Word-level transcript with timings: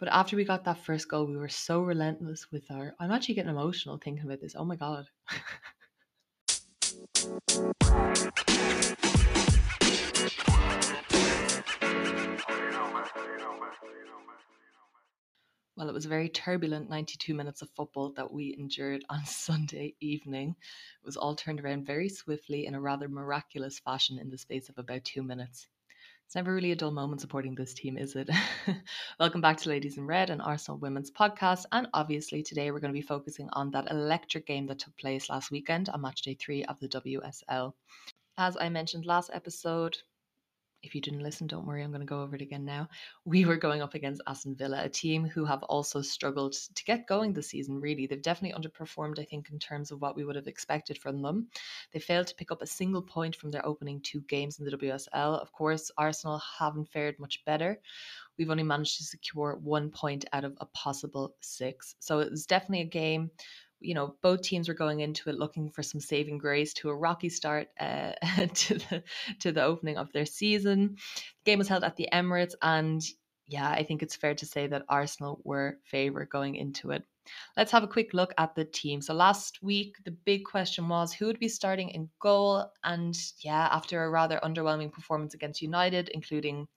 But 0.00 0.08
after 0.08 0.34
we 0.34 0.44
got 0.44 0.64
that 0.64 0.82
first 0.82 1.08
goal, 1.10 1.26
we 1.26 1.36
were 1.36 1.50
so 1.50 1.82
relentless 1.82 2.50
with 2.50 2.70
our. 2.70 2.94
I'm 2.98 3.12
actually 3.12 3.34
getting 3.34 3.50
emotional 3.50 3.98
thinking 3.98 4.24
about 4.24 4.40
this. 4.40 4.56
Oh 4.56 4.64
my 4.64 4.76
God. 4.76 5.04
Well, 15.76 15.88
it 15.88 15.94
was 15.94 16.04
a 16.04 16.10
very 16.10 16.28
turbulent 16.28 16.90
92 16.90 17.32
minutes 17.32 17.62
of 17.62 17.70
football 17.70 18.12
that 18.12 18.30
we 18.30 18.54
endured 18.58 19.02
on 19.08 19.24
Sunday 19.24 19.94
evening. 20.00 20.54
It 21.02 21.06
was 21.06 21.16
all 21.16 21.34
turned 21.34 21.58
around 21.58 21.86
very 21.86 22.10
swiftly 22.10 22.66
in 22.66 22.74
a 22.74 22.80
rather 22.80 23.08
miraculous 23.08 23.78
fashion 23.78 24.18
in 24.18 24.28
the 24.28 24.36
space 24.36 24.68
of 24.68 24.76
about 24.76 25.04
two 25.04 25.22
minutes. 25.22 25.68
It's 26.30 26.36
never 26.36 26.54
really 26.54 26.70
a 26.70 26.76
dull 26.76 26.92
moment 26.92 27.20
supporting 27.20 27.56
this 27.56 27.74
team, 27.74 27.98
is 27.98 28.14
it? 28.14 28.30
Welcome 29.18 29.40
back 29.40 29.56
to 29.56 29.68
Ladies 29.68 29.98
in 29.98 30.06
Red, 30.06 30.30
an 30.30 30.40
Arsenal 30.40 30.78
women's 30.78 31.10
podcast. 31.10 31.66
And 31.72 31.88
obviously, 31.92 32.40
today 32.40 32.70
we're 32.70 32.78
going 32.78 32.92
to 32.92 32.96
be 32.96 33.04
focusing 33.04 33.48
on 33.54 33.72
that 33.72 33.90
electric 33.90 34.46
game 34.46 34.68
that 34.68 34.78
took 34.78 34.96
place 34.96 35.28
last 35.28 35.50
weekend 35.50 35.88
on 35.88 36.02
match 36.02 36.22
day 36.22 36.34
three 36.34 36.64
of 36.66 36.78
the 36.78 36.86
WSL. 36.86 37.72
As 38.38 38.56
I 38.60 38.68
mentioned 38.68 39.06
last 39.06 39.30
episode, 39.34 39.96
if 40.82 40.94
you 40.94 41.00
didn't 41.00 41.22
listen, 41.22 41.46
don't 41.46 41.66
worry, 41.66 41.82
I'm 41.82 41.90
going 41.90 42.00
to 42.00 42.06
go 42.06 42.22
over 42.22 42.36
it 42.36 42.42
again 42.42 42.64
now. 42.64 42.88
We 43.24 43.44
were 43.44 43.56
going 43.56 43.82
up 43.82 43.94
against 43.94 44.22
Aston 44.26 44.54
Villa, 44.54 44.82
a 44.82 44.88
team 44.88 45.24
who 45.24 45.44
have 45.44 45.62
also 45.64 46.00
struggled 46.00 46.52
to 46.52 46.84
get 46.84 47.06
going 47.06 47.32
this 47.32 47.48
season, 47.48 47.80
really. 47.80 48.06
They've 48.06 48.22
definitely 48.22 48.60
underperformed, 48.60 49.18
I 49.18 49.24
think, 49.24 49.50
in 49.50 49.58
terms 49.58 49.90
of 49.90 50.00
what 50.00 50.16
we 50.16 50.24
would 50.24 50.36
have 50.36 50.46
expected 50.46 50.98
from 50.98 51.22
them. 51.22 51.48
They 51.92 52.00
failed 52.00 52.28
to 52.28 52.34
pick 52.34 52.50
up 52.50 52.62
a 52.62 52.66
single 52.66 53.02
point 53.02 53.36
from 53.36 53.50
their 53.50 53.66
opening 53.66 54.00
two 54.00 54.20
games 54.22 54.58
in 54.58 54.64
the 54.64 54.76
WSL. 54.76 55.40
Of 55.40 55.52
course, 55.52 55.90
Arsenal 55.98 56.40
haven't 56.58 56.88
fared 56.88 57.18
much 57.18 57.44
better. 57.44 57.78
We've 58.38 58.50
only 58.50 58.62
managed 58.62 58.96
to 58.98 59.04
secure 59.04 59.58
one 59.62 59.90
point 59.90 60.24
out 60.32 60.44
of 60.44 60.56
a 60.60 60.66
possible 60.66 61.34
six. 61.40 61.94
So 61.98 62.20
it 62.20 62.30
was 62.30 62.46
definitely 62.46 62.80
a 62.80 62.90
game 62.90 63.30
you 63.80 63.94
know, 63.94 64.16
both 64.22 64.42
teams 64.42 64.68
were 64.68 64.74
going 64.74 65.00
into 65.00 65.30
it 65.30 65.36
looking 65.36 65.70
for 65.70 65.82
some 65.82 66.00
saving 66.00 66.38
grace 66.38 66.74
to 66.74 66.90
a 66.90 66.94
rocky 66.94 67.28
start 67.28 67.68
uh, 67.78 68.12
to 68.54 68.74
the 68.74 69.02
to 69.40 69.52
the 69.52 69.62
opening 69.62 69.96
of 69.96 70.12
their 70.12 70.26
season. 70.26 70.96
The 71.44 71.50
game 71.50 71.58
was 71.58 71.68
held 71.68 71.84
at 71.84 71.96
the 71.96 72.08
Emirates, 72.12 72.54
and 72.62 73.02
yeah, 73.46 73.68
I 73.68 73.82
think 73.82 74.02
it's 74.02 74.16
fair 74.16 74.34
to 74.34 74.46
say 74.46 74.66
that 74.68 74.84
Arsenal 74.88 75.40
were 75.44 75.78
favourite 75.84 76.30
going 76.30 76.54
into 76.54 76.90
it. 76.90 77.02
Let's 77.56 77.72
have 77.72 77.82
a 77.82 77.88
quick 77.88 78.14
look 78.14 78.32
at 78.38 78.54
the 78.54 78.64
team. 78.64 79.02
So 79.02 79.14
last 79.14 79.58
week, 79.62 79.96
the 80.04 80.10
big 80.10 80.44
question 80.44 80.88
was 80.88 81.12
who 81.12 81.26
would 81.26 81.38
be 81.38 81.48
starting 81.48 81.90
in 81.90 82.08
goal, 82.20 82.70
and 82.84 83.16
yeah, 83.40 83.68
after 83.70 84.04
a 84.04 84.10
rather 84.10 84.40
underwhelming 84.42 84.92
performance 84.92 85.34
against 85.34 85.62
United, 85.62 86.10
including 86.10 86.68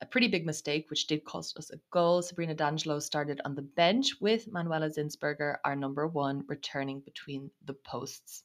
a 0.00 0.06
pretty 0.06 0.28
big 0.28 0.46
mistake, 0.46 0.90
which 0.90 1.06
did 1.06 1.24
cost 1.24 1.58
us 1.58 1.70
a 1.70 1.80
goal. 1.90 2.22
Sabrina 2.22 2.54
D'Angelo 2.54 2.98
started 2.98 3.40
on 3.44 3.54
the 3.54 3.62
bench 3.62 4.20
with 4.20 4.50
Manuela 4.50 4.88
Zinsberger, 4.90 5.56
our 5.64 5.74
number 5.74 6.06
one, 6.06 6.44
returning 6.46 7.00
between 7.00 7.50
the 7.64 7.74
posts. 7.74 8.44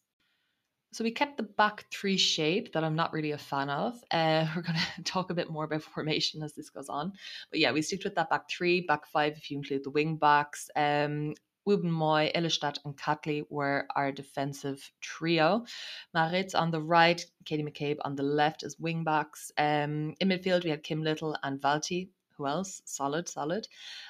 So 0.94 1.04
we 1.04 1.12
kept 1.12 1.38
the 1.38 1.44
back 1.44 1.86
three 1.92 2.18
shape 2.18 2.74
that 2.74 2.84
I'm 2.84 2.96
not 2.96 3.14
really 3.14 3.32
a 3.32 3.38
fan 3.38 3.70
of. 3.70 3.96
Uh, 4.12 4.46
we're 4.56 4.62
going 4.62 4.80
to 4.96 5.04
talk 5.04 5.32
a 5.32 5.36
bit 5.36 5.50
more 5.50 5.64
about 5.64 5.82
formation 5.82 6.44
as 6.44 6.54
this 6.54 6.70
goes 6.70 6.90
on. 6.90 7.14
But 7.50 7.60
yeah, 7.60 7.72
we 7.72 7.82
stick 7.82 8.04
with 8.04 8.16
that 8.16 8.30
back 8.30 8.50
three, 8.50 8.82
back 8.82 9.08
five 9.08 9.34
if 9.38 9.50
you 9.50 9.58
include 9.58 9.84
the 9.84 9.90
wing 9.90 10.18
backs. 10.18 10.70
Um, 10.76 11.34
Wubben-Moy, 11.68 12.32
Ilestedt, 12.36 12.80
and 12.86 12.98
Catley 12.98 13.46
were 13.50 13.88
our 13.96 14.12
defensive 14.12 14.92
trio. 15.02 15.66
Maritz 16.14 16.56
on 16.56 16.72
the 16.72 16.82
right, 16.82 17.26
Katie 17.46 17.64
McCabe 17.64 17.98
on 18.04 18.16
the 18.16 18.24
left 18.24 18.64
as 18.64 18.76
wingbacks. 18.76 19.52
Um, 19.58 20.16
in 20.20 20.30
midfield, 20.30 20.64
we 20.64 20.70
had 20.70 20.84
Kim 20.84 21.04
Little 21.04 21.38
and 21.44 21.62
Wälti. 21.62 22.10
Who 22.38 22.48
else? 22.48 22.82
Solid, 22.86 23.30
solid. 23.30 23.68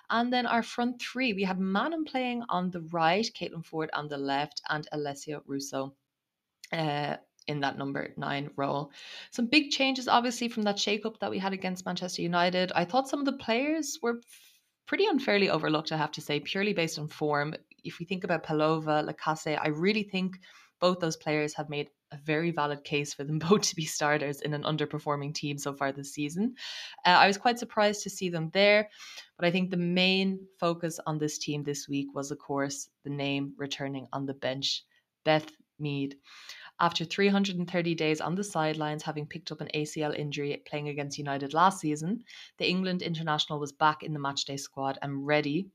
And 0.10 0.32
then 0.32 0.46
our 0.46 0.64
front 0.64 1.02
three, 1.02 1.34
we 1.34 1.44
had 1.44 1.60
Maanum 1.60 2.06
playing 2.06 2.44
on 2.50 2.72
the 2.72 2.82
right, 2.82 3.30
Caitlin 3.34 3.66
Foord 3.66 3.90
on 3.94 4.08
the 4.08 4.18
left, 4.18 4.62
and 4.70 4.88
Alessia 4.94 5.42
Russo. 5.46 5.94
Uh, 6.72 7.18
in 7.48 7.60
that 7.60 7.78
number 7.78 8.14
nine 8.18 8.50
role. 8.56 8.92
Some 9.32 9.48
big 9.48 9.72
changes, 9.72 10.08
obviously, 10.08 10.48
from 10.48 10.64
that 10.64 10.80
shake-up 10.80 11.20
that 11.20 11.30
we 11.30 11.40
had 11.40 11.54
against 11.54 11.86
Manchester 11.86 12.22
United. 12.22 12.72
I 12.74 12.86
thought 12.86 13.10
some 13.10 13.20
of 13.20 13.26
the 13.26 13.34
players 13.34 14.00
were 14.02 14.22
pretty 14.86 15.06
unfairly 15.06 15.50
overlooked, 15.50 15.92
I 15.92 15.98
have 15.98 16.12
to 16.12 16.22
say, 16.22 16.40
purely 16.40 16.74
based 16.74 17.00
on 17.00 17.08
form. 17.08 17.56
If 17.84 18.00
we 18.00 18.06
think 18.06 18.24
about 18.24 18.44
Pelova, 18.44 19.06
Lacasse, 19.06 19.58
I 19.60 19.68
really 19.70 20.04
think 20.04 20.40
both 20.80 21.00
those 21.00 21.16
players 21.16 21.54
have 21.54 21.70
made 21.70 21.90
a 22.12 22.18
very 22.18 22.52
valid 22.52 22.84
case 22.84 23.14
for 23.14 23.24
them 23.24 23.40
both 23.50 23.62
to 23.62 23.76
be 23.76 23.86
starters 23.86 24.42
in 24.42 24.54
an 24.54 24.64
underperforming 24.64 25.34
team 25.34 25.58
so 25.58 25.74
far 25.74 25.92
this 25.92 26.14
season. 26.14 26.56
Uh, 27.06 27.10
I 27.10 27.28
was 27.28 27.38
quite 27.38 27.60
surprised 27.60 28.04
to 28.04 28.10
see 28.10 28.30
them 28.30 28.50
there, 28.54 28.90
but 29.38 29.46
I 29.46 29.52
think 29.52 29.70
the 29.72 29.78
main 29.78 30.46
focus 30.60 31.00
on 31.06 31.18
this 31.18 31.38
team 31.38 31.64
this 31.64 31.88
week 31.88 32.08
was, 32.14 32.32
of 32.32 32.40
course, 32.40 32.90
the 33.04 33.10
name 33.10 33.54
returning 33.58 34.08
on 34.14 34.26
the 34.26 34.34
bench, 34.34 34.84
Beth 35.26 35.50
Mead. 35.80 36.16
After 36.80 37.06
330 37.06 37.96
days 37.96 38.20
on 38.20 38.36
the 38.36 38.44
sidelines, 38.44 39.04
having 39.04 39.28
picked 39.28 39.52
up 39.52 39.62
an 39.62 39.70
ACL 39.76 40.18
injury 40.18 40.62
playing 40.66 40.90
against 40.90 41.18
United 41.18 41.54
last 41.54 41.80
season, 41.80 42.24
the 42.58 42.68
England 42.68 43.02
international 43.02 43.60
was 43.60 43.72
back 43.72 44.04
in 44.04 44.14
the 44.14 44.20
matchday 44.20 44.60
squad 44.60 44.98
and 45.02 45.26
ready 45.26 45.70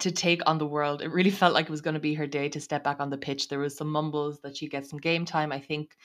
to 0.00 0.10
take 0.10 0.40
on 0.46 0.58
the 0.58 0.66
world. 0.66 1.02
It 1.02 1.12
really 1.12 1.30
felt 1.40 1.54
like 1.54 1.66
it 1.66 1.70
was 1.70 1.80
going 1.80 1.94
to 1.94 2.00
be 2.00 2.14
her 2.14 2.26
day 2.26 2.48
to 2.50 2.60
step 2.60 2.84
back 2.84 3.00
on 3.00 3.10
the 3.10 3.18
pitch. 3.18 3.48
There 3.48 3.58
was 3.58 3.76
some 3.76 3.90
mumbles 3.90 4.40
that 4.42 4.56
she 4.56 4.68
gets 4.68 4.88
some 4.88 5.00
game 5.00 5.24
time. 5.24 5.52
I 5.52 5.60
think 5.60 5.96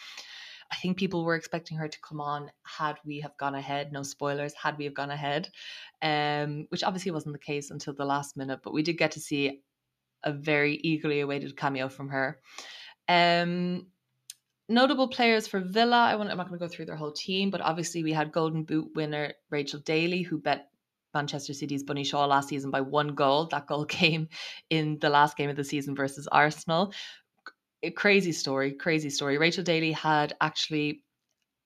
I 0.69 0.75
think 0.75 0.97
people 0.97 1.23
were 1.23 1.35
expecting 1.35 1.77
her 1.77 1.87
to 1.87 2.01
come 2.01 2.19
on 2.19 2.51
had 2.63 2.97
we 3.05 3.21
have 3.21 3.37
gone 3.37 3.55
ahead. 3.55 3.93
No 3.93 4.03
spoilers, 4.03 4.53
had 4.53 4.77
we 4.77 4.83
have 4.83 4.93
gone 4.93 5.11
ahead. 5.11 5.49
Um, 6.01 6.65
which 6.69 6.83
obviously 6.83 7.11
wasn't 7.11 7.33
the 7.33 7.39
case 7.39 7.71
until 7.71 7.93
the 7.93 8.05
last 8.05 8.35
minute, 8.35 8.59
but 8.63 8.73
we 8.73 8.83
did 8.83 8.97
get 8.97 9.11
to 9.11 9.21
see 9.21 9.61
a 10.23 10.33
very 10.33 10.75
eagerly 10.83 11.21
awaited 11.21 11.55
cameo 11.55 11.87
from 11.87 12.09
her. 12.09 12.41
Um, 13.07 13.87
notable 14.69 15.07
players 15.07 15.47
for 15.47 15.59
Villa. 15.59 16.05
I 16.05 16.15
want, 16.15 16.29
I'm 16.29 16.37
not 16.37 16.47
going 16.47 16.59
to 16.59 16.65
go 16.65 16.69
through 16.69 16.85
their 16.85 16.95
whole 16.95 17.11
team, 17.11 17.49
but 17.49 17.61
obviously 17.61 18.03
we 18.03 18.13
had 18.13 18.31
Golden 18.31 18.63
Boot 18.63 18.89
winner 18.95 19.33
Rachel 19.49 19.79
Daly, 19.79 20.21
who 20.21 20.37
bet 20.37 20.69
Manchester 21.13 21.53
City's 21.53 21.83
Bunny 21.83 22.03
Shaw 22.03 22.25
last 22.25 22.49
season 22.49 22.69
by 22.71 22.81
one 22.81 23.15
goal. 23.15 23.47
That 23.47 23.67
goal 23.67 23.85
came 24.01 24.27
in 24.69 24.99
the 24.99 25.09
last 25.09 25.37
game 25.37 25.49
of 25.49 25.55
the 25.55 25.63
season 25.63 25.95
versus 25.95 26.27
Arsenal. 26.31 26.93
Crazy 27.95 28.31
story, 28.31 28.71
crazy 28.71 29.09
story. 29.09 29.37
Rachel 29.37 29.63
Daly 29.63 29.91
had 29.91 30.35
actually 30.41 31.03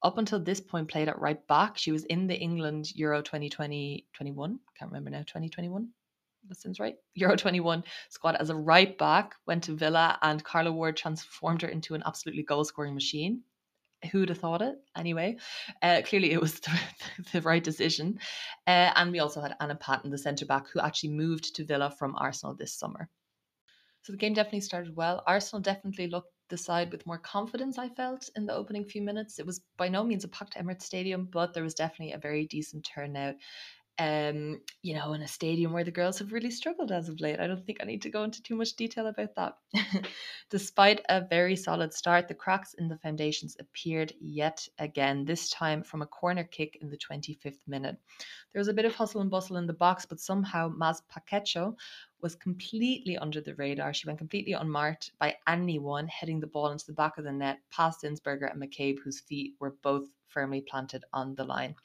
up 0.03 0.18
until 0.18 0.40
this 0.40 0.59
point 0.59 0.90
played 0.90 1.07
at 1.07 1.19
right 1.19 1.46
back. 1.47 1.78
She 1.78 1.91
was 1.91 2.03
in 2.06 2.28
the 2.28 2.38
England 2.38 2.91
Euro 2.96 3.22
2020 3.22 4.06
21. 4.13 4.59
Can't 4.78 4.91
remember 4.91 5.09
now, 5.09 5.19
2021 5.19 5.90
that 6.51 6.59
seems 6.59 6.79
right. 6.79 6.95
Euro 7.16 7.35
21 7.35 7.84
squad 8.09 8.35
as 8.35 8.50
a 8.50 8.56
right 8.56 8.97
back, 8.97 9.35
went 9.47 9.63
to 9.63 9.75
Villa, 9.75 10.19
and 10.22 10.44
Carla 10.44 10.72
Ward 10.72 10.97
transformed 10.97 11.62
her 11.62 11.69
into 11.69 11.95
an 11.95 12.03
absolutely 12.06 12.44
goal 12.44 12.66
scoring 12.66 12.94
machine. 12.94 13.41
Who'd 14.12 14.29
have 14.29 14.39
thought 14.39 14.62
it? 14.62 14.75
Anyway, 14.97 15.38
uh, 15.81 16.01
clearly 16.03 16.31
it 16.31 16.41
was 16.41 16.59
the, 16.59 16.79
the 17.34 17.41
right 17.41 17.63
decision. 17.63 18.19
Uh, 18.67 18.91
and 18.95 19.12
we 19.12 19.19
also 19.19 19.39
had 19.41 19.56
Anna 19.62 19.75
Patten, 19.75 20.12
the 20.12 20.17
centre 20.17 20.45
back, 20.45 20.67
who 20.67 20.81
actually 20.81 21.12
moved 21.13 21.56
to 21.56 21.66
Villa 21.66 21.94
from 21.97 22.16
Arsenal 22.17 22.56
this 22.56 22.73
summer. 22.73 23.09
So 24.01 24.12
the 24.12 24.18
game 24.18 24.33
definitely 24.33 24.62
started 24.62 24.95
well. 24.95 25.23
Arsenal 25.28 25.62
definitely 25.62 26.07
looked 26.07 26.33
the 26.50 26.57
side 26.57 26.91
with 26.91 27.06
more 27.06 27.19
confidence, 27.19 27.78
I 27.78 27.89
felt, 27.89 28.29
in 28.35 28.45
the 28.45 28.56
opening 28.56 28.83
few 28.83 29.03
minutes. 29.03 29.39
It 29.39 29.45
was 29.45 29.62
by 29.78 29.88
no 29.88 30.03
means 30.03 30.25
a 30.25 30.28
packed 30.28 30.56
Emirates 30.56 30.81
Stadium, 30.81 31.29
but 31.31 31.53
there 31.53 31.63
was 31.63 31.75
definitely 31.75 32.13
a 32.13 32.18
very 32.18 32.45
decent 32.47 32.83
turnout 32.83 33.35
um, 34.01 34.59
you 34.81 34.95
know, 34.95 35.13
in 35.13 35.22
a 35.22 35.28
stadium 35.28 35.73
where 35.73 35.84
the 35.84 35.91
girls 35.91 36.17
have 36.17 36.31
really 36.31 36.50
struggled 36.50 36.91
as 36.91 37.07
of 37.07 37.22
late. 37.22 37.39
I 37.39 37.45
don't 37.45 37.63
think 37.63 37.78
I 37.79 37.85
need 37.85 38.01
to 38.01 38.09
go 38.09 38.23
into 38.23 38.41
too 38.41 38.56
much 38.56 38.73
detail 38.73 39.06
about 39.06 39.35
that. 39.35 39.57
Despite 40.50 41.01
a 41.07 41.22
very 41.22 41.56
solid 41.56 41.94
start, 41.94 42.28
the 42.28 42.34
cracks 42.34 42.73
in 42.73 42.88
the 42.88 42.97
foundations 42.97 43.56
appeared 43.59 44.12
yet 44.19 44.67
again, 44.79 45.23
this 45.23 45.51
time 45.51 45.84
from 45.84 46.01
a 46.01 46.07
corner 46.07 46.44
kick 46.44 46.79
in 46.81 46.89
the 46.89 46.97
25th 46.97 47.59
minute. 47.67 47.95
There 48.51 48.59
was 48.59 48.69
a 48.69 48.73
bit 48.73 48.85
of 48.85 48.95
hustle 48.95 49.22
and 49.22 49.29
bustle 49.29 49.57
in 49.57 49.67
the 49.67 49.73
box, 49.73 50.07
but 50.07 50.19
somehow 50.19 50.69
Maz 50.69 51.03
Pacheco 51.07 51.77
was 52.21 52.33
completely 52.33 53.19
under 53.19 53.39
the 53.39 53.53
radar. 53.53 53.94
She 53.94 54.07
went 54.07 54.18
completely 54.18 54.53
unmarked 54.53 55.12
by 55.19 55.36
anyone, 55.48 56.07
heading 56.07 56.39
the 56.39 56.48
ball 56.48 56.71
into 56.71 56.88
the 56.88 56.94
back 56.94 57.19
of 57.19 57.24
the 57.25 57.31
net 57.31 57.59
past 57.69 58.01
Zinsberger 58.01 58.51
and 58.51 58.59
McCabe, 58.59 58.98
whose 59.03 59.19
feet 59.19 59.53
were 59.59 59.75
both 59.83 60.09
firmly 60.27 60.62
planted 60.62 61.03
on 61.13 61.36
the 61.36 61.44
line. 61.44 61.75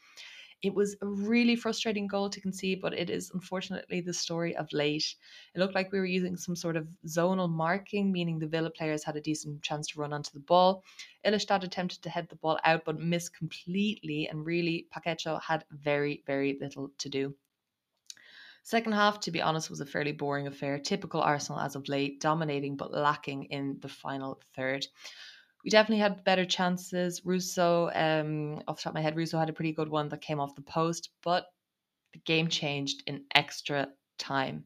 It 0.62 0.74
was 0.74 0.96
a 1.02 1.06
really 1.06 1.54
frustrating 1.54 2.06
goal 2.06 2.30
to 2.30 2.40
concede, 2.40 2.80
but 2.80 2.94
it 2.94 3.10
is 3.10 3.30
unfortunately 3.30 4.00
the 4.00 4.14
story 4.14 4.56
of 4.56 4.72
late. 4.72 5.14
It 5.54 5.58
looked 5.58 5.74
like 5.74 5.92
we 5.92 5.98
were 5.98 6.06
using 6.06 6.36
some 6.36 6.56
sort 6.56 6.76
of 6.76 6.88
zonal 7.06 7.50
marking, 7.50 8.10
meaning 8.10 8.38
the 8.38 8.46
Villa 8.46 8.70
players 8.70 9.04
had 9.04 9.16
a 9.16 9.20
decent 9.20 9.62
chance 9.62 9.86
to 9.88 10.00
run 10.00 10.12
onto 10.12 10.32
the 10.32 10.40
ball. 10.40 10.82
Ilestedt 11.24 11.62
attempted 11.62 12.02
to 12.02 12.10
head 12.10 12.28
the 12.28 12.36
ball 12.36 12.58
out, 12.64 12.84
but 12.84 12.98
missed 12.98 13.36
completely, 13.36 14.28
and 14.28 14.46
really, 14.46 14.86
Pacheco 14.90 15.38
had 15.38 15.64
very, 15.70 16.22
very 16.26 16.58
little 16.60 16.90
to 16.98 17.08
do. 17.08 17.34
Second 18.62 18.92
half, 18.94 19.20
to 19.20 19.30
be 19.30 19.40
honest, 19.40 19.70
was 19.70 19.80
a 19.80 19.86
fairly 19.86 20.10
boring 20.10 20.48
affair. 20.48 20.78
Typical 20.78 21.20
Arsenal 21.20 21.60
as 21.60 21.76
of 21.76 21.88
late, 21.88 22.20
dominating 22.20 22.76
but 22.76 22.90
lacking 22.90 23.44
in 23.44 23.78
the 23.80 23.88
final 23.88 24.42
third 24.56 24.86
we 25.66 25.70
definitely 25.70 26.00
had 26.00 26.22
better 26.22 26.44
chances. 26.44 27.22
Russo, 27.24 27.90
um, 27.92 28.62
off 28.68 28.76
the 28.76 28.82
top 28.84 28.90
of 28.92 28.94
my 28.94 29.00
head, 29.00 29.16
Russo 29.16 29.36
had 29.36 29.50
a 29.50 29.52
pretty 29.52 29.72
good 29.72 29.88
one 29.88 30.08
that 30.10 30.20
came 30.20 30.38
off 30.38 30.54
the 30.54 30.62
post, 30.62 31.10
but 31.24 31.46
the 32.12 32.20
game 32.20 32.46
changed 32.46 33.02
in 33.08 33.24
extra 33.34 33.88
time. 34.16 34.62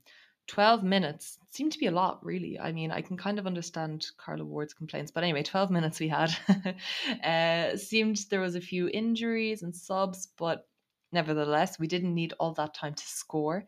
12 0.49 0.83
minutes 0.83 1.39
seemed 1.53 1.73
to 1.73 1.79
be 1.79 1.87
a 1.87 1.91
lot, 1.91 2.23
really. 2.23 2.61
I 2.61 2.73
mean, 2.73 2.91
I 2.91 3.01
can 3.01 3.17
kind 3.17 3.39
of 3.39 3.47
understand 3.47 4.09
Carla 4.19 4.45
Ward's 4.45 4.75
complaints, 4.75 5.11
but 5.11 5.25
anyway, 5.25 5.43
12 5.43 5.71
minutes 5.79 6.01
we 6.01 6.09
had. 6.09 6.37
uh, 7.25 7.79
seemed 7.79 8.19
there 8.29 8.43
was 8.43 8.55
a 8.55 8.61
few 8.61 8.91
injuries 8.93 9.63
and 9.63 9.75
subs, 9.75 10.29
but 10.37 10.69
nevertheless, 11.13 11.79
we 11.79 11.87
didn't 11.87 12.15
need 12.15 12.35
all 12.39 12.53
that 12.53 12.75
time 12.75 12.93
to 12.93 13.07
score. 13.07 13.65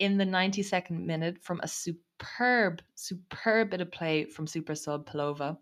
In 0.00 0.18
the 0.18 0.26
92nd 0.26 1.06
minute, 1.06 1.38
from 1.40 1.60
a 1.62 1.68
superb, 1.68 2.82
superb 2.94 3.70
bit 3.70 3.80
of 3.80 3.90
play 3.90 4.26
from 4.26 4.46
super 4.46 4.74
sub 4.74 5.08
Pelova, 5.08 5.56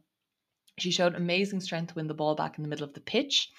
she 0.78 0.90
showed 0.90 1.14
amazing 1.14 1.60
strength 1.60 1.88
to 1.88 1.94
win 1.94 2.06
the 2.06 2.14
ball 2.14 2.34
back 2.34 2.58
in 2.58 2.62
the 2.62 2.68
middle 2.68 2.84
of 2.84 2.94
the 2.94 3.00
pitch. 3.00 3.50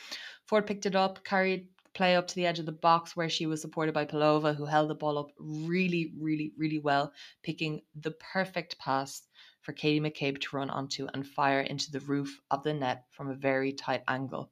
Foord 0.50 0.66
picked 0.66 0.86
it 0.86 0.96
up, 0.96 1.24
carried 1.24 1.68
play 1.94 2.16
up 2.16 2.28
to 2.28 2.36
the 2.36 2.46
edge 2.46 2.60
of 2.60 2.66
the 2.66 2.72
box 2.72 3.16
where 3.16 3.30
she 3.30 3.46
was 3.46 3.62
supported 3.62 3.94
by 3.94 4.06
Pelova, 4.06 4.56
who 4.56 4.66
held 4.66 4.90
the 4.90 4.96
ball 4.96 5.18
up 5.18 5.30
really, 5.38 6.12
really, 6.20 6.52
really 6.58 6.80
well, 6.80 7.14
picking 7.44 7.82
the 7.96 8.12
perfect 8.12 8.78
pass 8.80 9.22
for 9.62 9.74
Katie 9.74 10.00
McCabe 10.00 10.42
to 10.42 10.56
run 10.56 10.70
onto 10.70 11.08
and 11.14 11.26
fire 11.26 11.62
into 11.62 11.92
the 11.92 12.02
roof 12.02 12.40
of 12.52 12.64
the 12.64 12.74
net 12.74 13.06
from 13.12 13.30
a 13.30 13.36
very 13.36 13.72
tight 13.72 14.04
angle. 14.08 14.52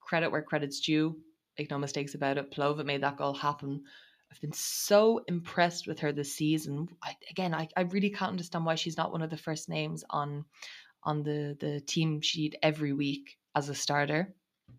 Credit 0.00 0.30
where 0.30 0.42
credit's 0.42 0.80
due. 0.80 1.16
Make 1.58 1.70
no 1.70 1.78
mistakes 1.78 2.14
about 2.14 2.38
it. 2.38 2.50
Pelova 2.50 2.84
made 2.84 3.02
that 3.02 3.16
goal 3.16 3.34
happen. 3.34 3.84
I've 4.30 4.40
been 4.40 4.52
so 4.52 5.22
impressed 5.26 5.86
with 5.86 6.00
her 6.00 6.12
this 6.12 6.34
season. 6.34 6.88
I, 7.02 7.16
again, 7.30 7.54
I, 7.54 7.68
I 7.76 7.82
really 7.82 8.10
can't 8.10 8.30
understand 8.30 8.64
why 8.64 8.76
she's 8.76 8.96
not 8.96 9.12
one 9.12 9.22
of 9.22 9.30
the 9.30 9.36
first 9.36 9.68
names 9.68 10.04
on 10.10 10.44
on 11.04 11.22
the 11.22 11.56
the 11.60 11.80
team 11.80 12.20
sheet 12.20 12.56
every 12.62 12.92
week 12.92 13.38
as 13.54 13.68
a 13.68 13.74
starter. 13.74 14.34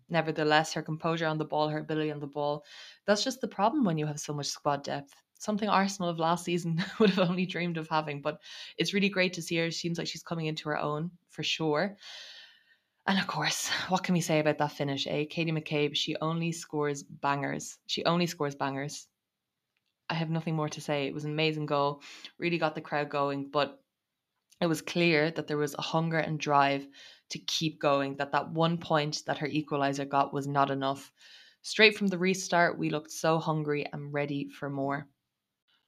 Nevertheless, 0.08 0.72
her 0.72 0.82
composure 0.82 1.26
on 1.26 1.38
the 1.38 1.44
ball, 1.44 1.68
her 1.68 1.78
ability 1.78 2.10
on 2.10 2.20
the 2.20 2.26
ball, 2.26 2.64
that's 3.06 3.24
just 3.24 3.40
the 3.40 3.48
problem 3.48 3.84
when 3.84 3.98
you 3.98 4.06
have 4.06 4.20
so 4.20 4.32
much 4.32 4.46
squad 4.46 4.84
depth. 4.84 5.14
Something 5.38 5.68
Arsenal 5.68 6.08
of 6.08 6.18
last 6.18 6.44
season 6.44 6.82
would 6.98 7.10
have 7.10 7.30
only 7.30 7.46
dreamed 7.46 7.76
of 7.76 7.88
having, 7.88 8.22
but 8.22 8.40
it's 8.78 8.94
really 8.94 9.08
great 9.08 9.32
to 9.34 9.42
see 9.42 9.56
her. 9.56 9.70
She 9.70 9.78
seems 9.78 9.98
like 9.98 10.06
she's 10.06 10.22
coming 10.22 10.46
into 10.46 10.68
her 10.68 10.78
own 10.78 11.10
for 11.30 11.42
sure. 11.42 11.96
And 13.06 13.18
of 13.18 13.26
course, 13.26 13.68
what 13.88 14.02
can 14.04 14.14
we 14.14 14.20
say 14.20 14.38
about 14.38 14.58
that 14.58 14.72
finish? 14.72 15.06
Eh? 15.06 15.24
Katie 15.28 15.52
McCabe, 15.52 15.94
she 15.94 16.16
only 16.20 16.52
scores 16.52 17.02
bangers. 17.02 17.78
She 17.86 18.04
only 18.04 18.26
scores 18.26 18.54
bangers. 18.54 19.08
I 20.08 20.14
have 20.14 20.30
nothing 20.30 20.54
more 20.54 20.68
to 20.68 20.80
say. 20.80 21.06
It 21.06 21.14
was 21.14 21.24
an 21.24 21.32
amazing 21.32 21.66
goal, 21.66 22.02
really 22.38 22.58
got 22.58 22.74
the 22.74 22.80
crowd 22.80 23.08
going, 23.08 23.48
but 23.50 23.81
it 24.62 24.66
was 24.66 24.80
clear 24.80 25.30
that 25.32 25.48
there 25.48 25.58
was 25.58 25.74
a 25.74 25.82
hunger 25.82 26.18
and 26.18 26.38
drive 26.38 26.86
to 27.30 27.38
keep 27.40 27.80
going, 27.80 28.16
that 28.16 28.30
that 28.30 28.50
one 28.52 28.78
point 28.78 29.22
that 29.26 29.38
her 29.38 29.48
equalizer 29.48 30.04
got 30.04 30.32
was 30.32 30.46
not 30.46 30.70
enough. 30.70 31.10
Straight 31.62 31.96
from 31.96 32.06
the 32.06 32.18
restart, 32.18 32.78
we 32.78 32.88
looked 32.88 33.10
so 33.10 33.38
hungry 33.38 33.84
and 33.92 34.12
ready 34.12 34.48
for 34.48 34.70
more. 34.70 35.08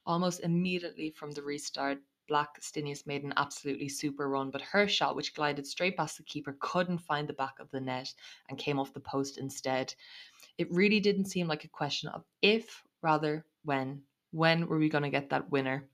Almost 0.05 0.41
immediately 0.41 1.09
from 1.09 1.31
the 1.31 1.41
restart, 1.41 1.99
Blackstenius 2.29 3.05
made 3.05 3.23
an 3.23 3.33
absolutely 3.37 3.87
super 3.87 4.27
run, 4.27 4.51
but 4.51 4.61
her 4.61 4.87
shot, 4.87 5.15
which 5.15 5.33
glided 5.33 5.65
straight 5.65 5.95
past 5.95 6.17
the 6.17 6.23
keeper, 6.23 6.57
couldn't 6.59 6.97
find 6.97 7.29
the 7.29 7.33
back 7.33 7.59
of 7.59 7.71
the 7.71 7.79
net 7.79 8.13
and 8.49 8.57
came 8.57 8.79
off 8.79 8.93
the 8.93 8.99
post 8.99 9.37
instead. 9.37 9.93
It 10.57 10.71
really 10.71 10.99
didn't 10.99 11.25
seem 11.25 11.47
like 11.47 11.63
a 11.63 11.69
question 11.69 12.09
of 12.09 12.25
if, 12.41 12.83
rather 13.01 13.45
when. 13.63 14.01
When 14.31 14.67
were 14.67 14.79
we 14.79 14.89
going 14.89 15.03
to 15.03 15.09
get 15.09 15.29
that 15.29 15.49
winner? 15.49 15.87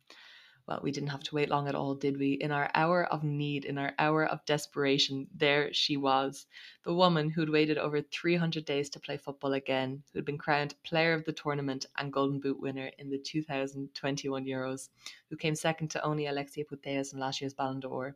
Well, 0.72 0.80
we 0.84 0.92
didn't 0.92 1.10
have 1.10 1.24
to 1.24 1.36
wait 1.36 1.50
long 1.50 1.68
at 1.68 1.76
all, 1.76 1.96
did 1.96 2.18
we? 2.18 2.34
In 2.34 2.50
our 2.50 2.72
hour 2.74 3.04
of 3.04 3.26
need, 3.26 3.66
in 3.66 3.78
our 3.78 3.94
hour 4.00 4.26
of 4.26 4.46
desperation, 4.46 5.28
there 5.36 5.74
she 5.74 5.98
was. 5.98 6.46
The 6.86 6.94
woman 6.94 7.30
who'd 7.30 7.50
waited 7.50 7.78
over 7.78 8.02
300 8.02 8.64
days 8.64 8.90
to 8.92 9.00
play 9.02 9.18
football 9.18 9.52
again, 9.52 10.02
who'd 10.14 10.24
been 10.24 10.38
crowned 10.38 10.76
player 10.84 11.12
of 11.12 11.26
the 11.26 11.34
tournament 11.34 11.88
and 11.98 12.14
Golden 12.14 12.40
Boot 12.40 12.58
winner 12.62 12.90
in 13.00 13.10
the 13.10 13.18
2021 13.18 14.46
Euros, 14.46 14.88
who 15.30 15.36
came 15.36 15.56
second 15.56 15.90
to 15.90 16.04
only 16.06 16.28
Alexia 16.28 16.64
Putellas 16.64 17.14
in 17.14 17.20
last 17.20 17.42
year's 17.42 17.54
Ballon 17.54 17.82
d'Or. 17.82 18.16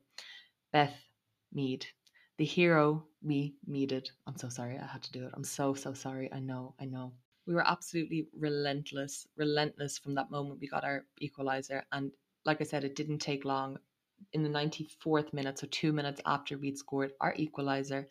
Beth 0.71 0.95
Mead, 1.51 1.85
the 2.37 2.45
hero 2.45 3.05
we 3.21 3.55
needed. 3.67 4.09
I'm 4.27 4.37
so 4.37 4.47
sorry 4.47 4.77
I 4.77 4.87
had 4.87 5.03
to 5.03 5.11
do 5.11 5.25
it. 5.25 5.31
I'm 5.33 5.43
so, 5.43 5.73
so 5.73 5.91
sorry. 5.93 6.31
I 6.31 6.39
know, 6.39 6.73
I 6.79 6.85
know 6.85 7.11
we 7.45 7.53
were 7.53 7.67
absolutely 7.67 8.27
relentless, 8.37 9.27
relentless 9.35 9.97
from 9.97 10.15
that 10.15 10.31
moment 10.31 10.59
we 10.59 10.67
got 10.67 10.83
our 10.85 11.05
equalizer. 11.19 11.83
And 11.91 12.11
like 12.45 12.61
I 12.61 12.63
said, 12.63 12.83
it 12.83 12.95
didn't 12.95 13.19
take 13.19 13.45
long. 13.45 13.77
In 14.33 14.43
the 14.43 14.49
94th 14.49 15.33
minute, 15.33 15.59
so 15.59 15.67
two 15.69 15.91
minutes 15.91 16.21
after 16.25 16.57
we'd 16.57 16.77
scored 16.77 17.11
our 17.19 17.33
equalizer, 17.35 18.07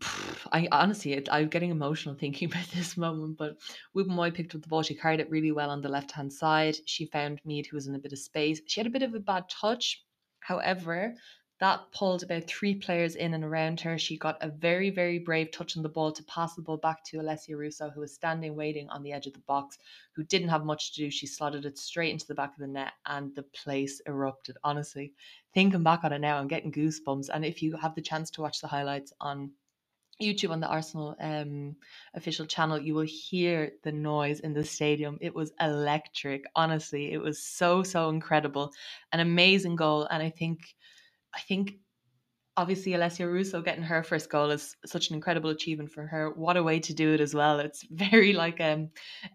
I 0.52 0.68
honestly, 0.70 1.14
it, 1.14 1.28
I'm 1.30 1.48
getting 1.48 1.70
emotional 1.70 2.14
thinking 2.20 2.50
about 2.50 2.66
this 2.68 2.96
moment. 2.96 3.38
But 3.38 3.56
Wubben 3.94 4.34
picked 4.34 4.54
up 4.54 4.62
the 4.62 4.68
ball. 4.68 4.82
She 4.82 4.94
carried 4.94 5.20
it 5.20 5.30
really 5.30 5.52
well 5.52 5.70
on 5.70 5.80
the 5.80 5.88
left 5.88 6.12
hand 6.12 6.32
side. 6.32 6.76
She 6.86 7.06
found 7.06 7.40
Mead, 7.44 7.66
who 7.66 7.76
was 7.76 7.86
in 7.86 7.94
a 7.94 7.98
bit 7.98 8.12
of 8.12 8.18
space. 8.18 8.60
She 8.66 8.80
had 8.80 8.86
a 8.86 8.90
bit 8.90 9.02
of 9.02 9.14
a 9.14 9.20
bad 9.20 9.48
touch. 9.48 10.02
However, 10.40 11.14
that 11.58 11.90
pulled 11.90 12.22
about 12.22 12.46
three 12.46 12.74
players 12.74 13.16
in 13.16 13.32
and 13.32 13.42
around 13.42 13.80
her. 13.80 13.96
She 13.98 14.18
got 14.18 14.36
a 14.42 14.50
very, 14.50 14.90
very 14.90 15.18
brave 15.18 15.50
touch 15.50 15.76
on 15.76 15.82
the 15.82 15.88
ball 15.88 16.12
to 16.12 16.22
pass 16.24 16.54
the 16.54 16.60
ball 16.60 16.76
back 16.76 17.02
to 17.04 17.18
Alessia 17.18 17.56
Russo, 17.56 17.88
who 17.88 18.00
was 18.00 18.14
standing 18.14 18.54
waiting 18.54 18.90
on 18.90 19.02
the 19.02 19.12
edge 19.12 19.26
of 19.26 19.32
the 19.32 19.38
box, 19.40 19.78
who 20.14 20.22
didn't 20.24 20.50
have 20.50 20.66
much 20.66 20.92
to 20.92 21.04
do. 21.04 21.10
She 21.10 21.26
slotted 21.26 21.64
it 21.64 21.78
straight 21.78 22.12
into 22.12 22.26
the 22.26 22.34
back 22.34 22.52
of 22.52 22.58
the 22.58 22.66
net, 22.66 22.92
and 23.06 23.34
the 23.34 23.42
place 23.42 24.02
erupted. 24.06 24.56
Honestly, 24.64 25.14
thinking 25.54 25.82
back 25.82 26.04
on 26.04 26.12
it 26.12 26.18
now, 26.18 26.36
I'm 26.36 26.48
getting 26.48 26.72
goosebumps. 26.72 27.30
And 27.32 27.44
if 27.44 27.62
you 27.62 27.76
have 27.76 27.94
the 27.94 28.02
chance 28.02 28.30
to 28.32 28.42
watch 28.42 28.60
the 28.60 28.68
highlights 28.68 29.14
on 29.20 29.52
YouTube 30.20 30.50
on 30.50 30.60
the 30.60 30.68
Arsenal 30.68 31.14
um, 31.20 31.76
official 32.14 32.46
channel, 32.46 32.78
you 32.78 32.94
will 32.94 33.06
hear 33.06 33.72
the 33.82 33.92
noise 33.92 34.40
in 34.40 34.52
the 34.52 34.64
stadium. 34.64 35.16
It 35.20 35.34
was 35.34 35.52
electric. 35.60 36.44
Honestly, 36.54 37.12
it 37.12 37.18
was 37.18 37.42
so, 37.42 37.82
so 37.82 38.08
incredible. 38.10 38.72
An 39.12 39.20
amazing 39.20 39.76
goal. 39.76 40.06
And 40.10 40.22
I 40.22 40.30
think 40.30 40.74
I 41.36 41.40
think 41.40 41.76
obviously 42.56 42.92
Alessia 42.92 43.30
Russo 43.30 43.60
getting 43.60 43.82
her 43.82 44.02
first 44.02 44.30
goal 44.30 44.50
is 44.50 44.74
such 44.86 45.10
an 45.10 45.14
incredible 45.14 45.50
achievement 45.50 45.90
for 45.90 46.06
her. 46.06 46.30
What 46.30 46.56
a 46.56 46.62
way 46.62 46.80
to 46.80 46.94
do 46.94 47.12
it 47.12 47.20
as 47.20 47.34
well. 47.34 47.60
It's 47.60 47.82
very 47.90 48.32
like 48.32 48.60
um, 48.60 48.88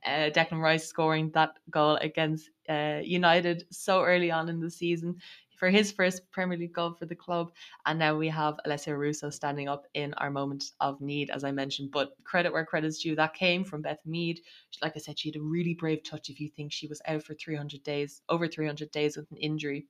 uh, 0.05 0.31
Declan 0.31 0.61
Rice 0.61 0.87
scoring 0.87 1.29
that 1.35 1.59
goal 1.69 1.97
against 1.97 2.49
uh, 2.67 3.01
United 3.03 3.65
so 3.71 4.03
early 4.03 4.31
on 4.31 4.49
in 4.49 4.59
the 4.59 4.71
season 4.71 5.17
for 5.57 5.69
his 5.69 5.91
first 5.91 6.23
Premier 6.31 6.57
League 6.57 6.73
goal 6.73 6.95
for 6.97 7.05
the 7.05 7.15
club. 7.15 7.51
And 7.85 7.99
now 7.99 8.17
we 8.17 8.27
have 8.29 8.59
Alessia 8.65 8.97
Russo 8.97 9.29
standing 9.29 9.69
up 9.69 9.85
in 9.93 10.15
our 10.15 10.31
moment 10.31 10.71
of 10.79 10.99
need, 11.01 11.29
as 11.29 11.43
I 11.43 11.51
mentioned. 11.51 11.91
But 11.91 12.13
credit 12.23 12.51
where 12.51 12.65
credit's 12.65 12.97
due, 12.97 13.15
that 13.15 13.35
came 13.35 13.63
from 13.63 13.83
Beth 13.83 14.03
Mead. 14.07 14.39
Like 14.81 14.93
I 14.95 14.99
said, 14.99 15.19
she 15.19 15.29
had 15.29 15.35
a 15.35 15.43
really 15.43 15.75
brave 15.75 16.01
touch 16.01 16.31
if 16.31 16.39
you 16.39 16.49
think 16.49 16.71
she 16.71 16.87
was 16.87 16.99
out 17.05 17.21
for 17.21 17.35
300 17.35 17.83
days, 17.83 18.23
over 18.27 18.47
300 18.47 18.89
days 18.89 19.15
with 19.15 19.29
an 19.29 19.37
injury 19.37 19.85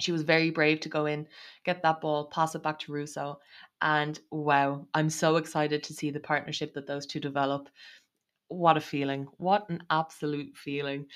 she 0.00 0.12
was 0.12 0.22
very 0.22 0.50
brave 0.50 0.80
to 0.80 0.88
go 0.88 1.06
in, 1.06 1.26
get 1.64 1.82
that 1.82 2.00
ball, 2.00 2.26
pass 2.26 2.54
it 2.54 2.62
back 2.62 2.78
to 2.80 2.92
Russo. 2.92 3.38
And 3.80 4.18
wow, 4.30 4.86
I'm 4.94 5.10
so 5.10 5.36
excited 5.36 5.82
to 5.84 5.94
see 5.94 6.10
the 6.10 6.20
partnership 6.20 6.74
that 6.74 6.86
those 6.86 7.06
two 7.06 7.20
develop. 7.20 7.68
What 8.48 8.76
a 8.76 8.80
feeling. 8.80 9.28
What 9.38 9.68
an 9.70 9.82
absolute 9.90 10.56
feeling. 10.56 11.06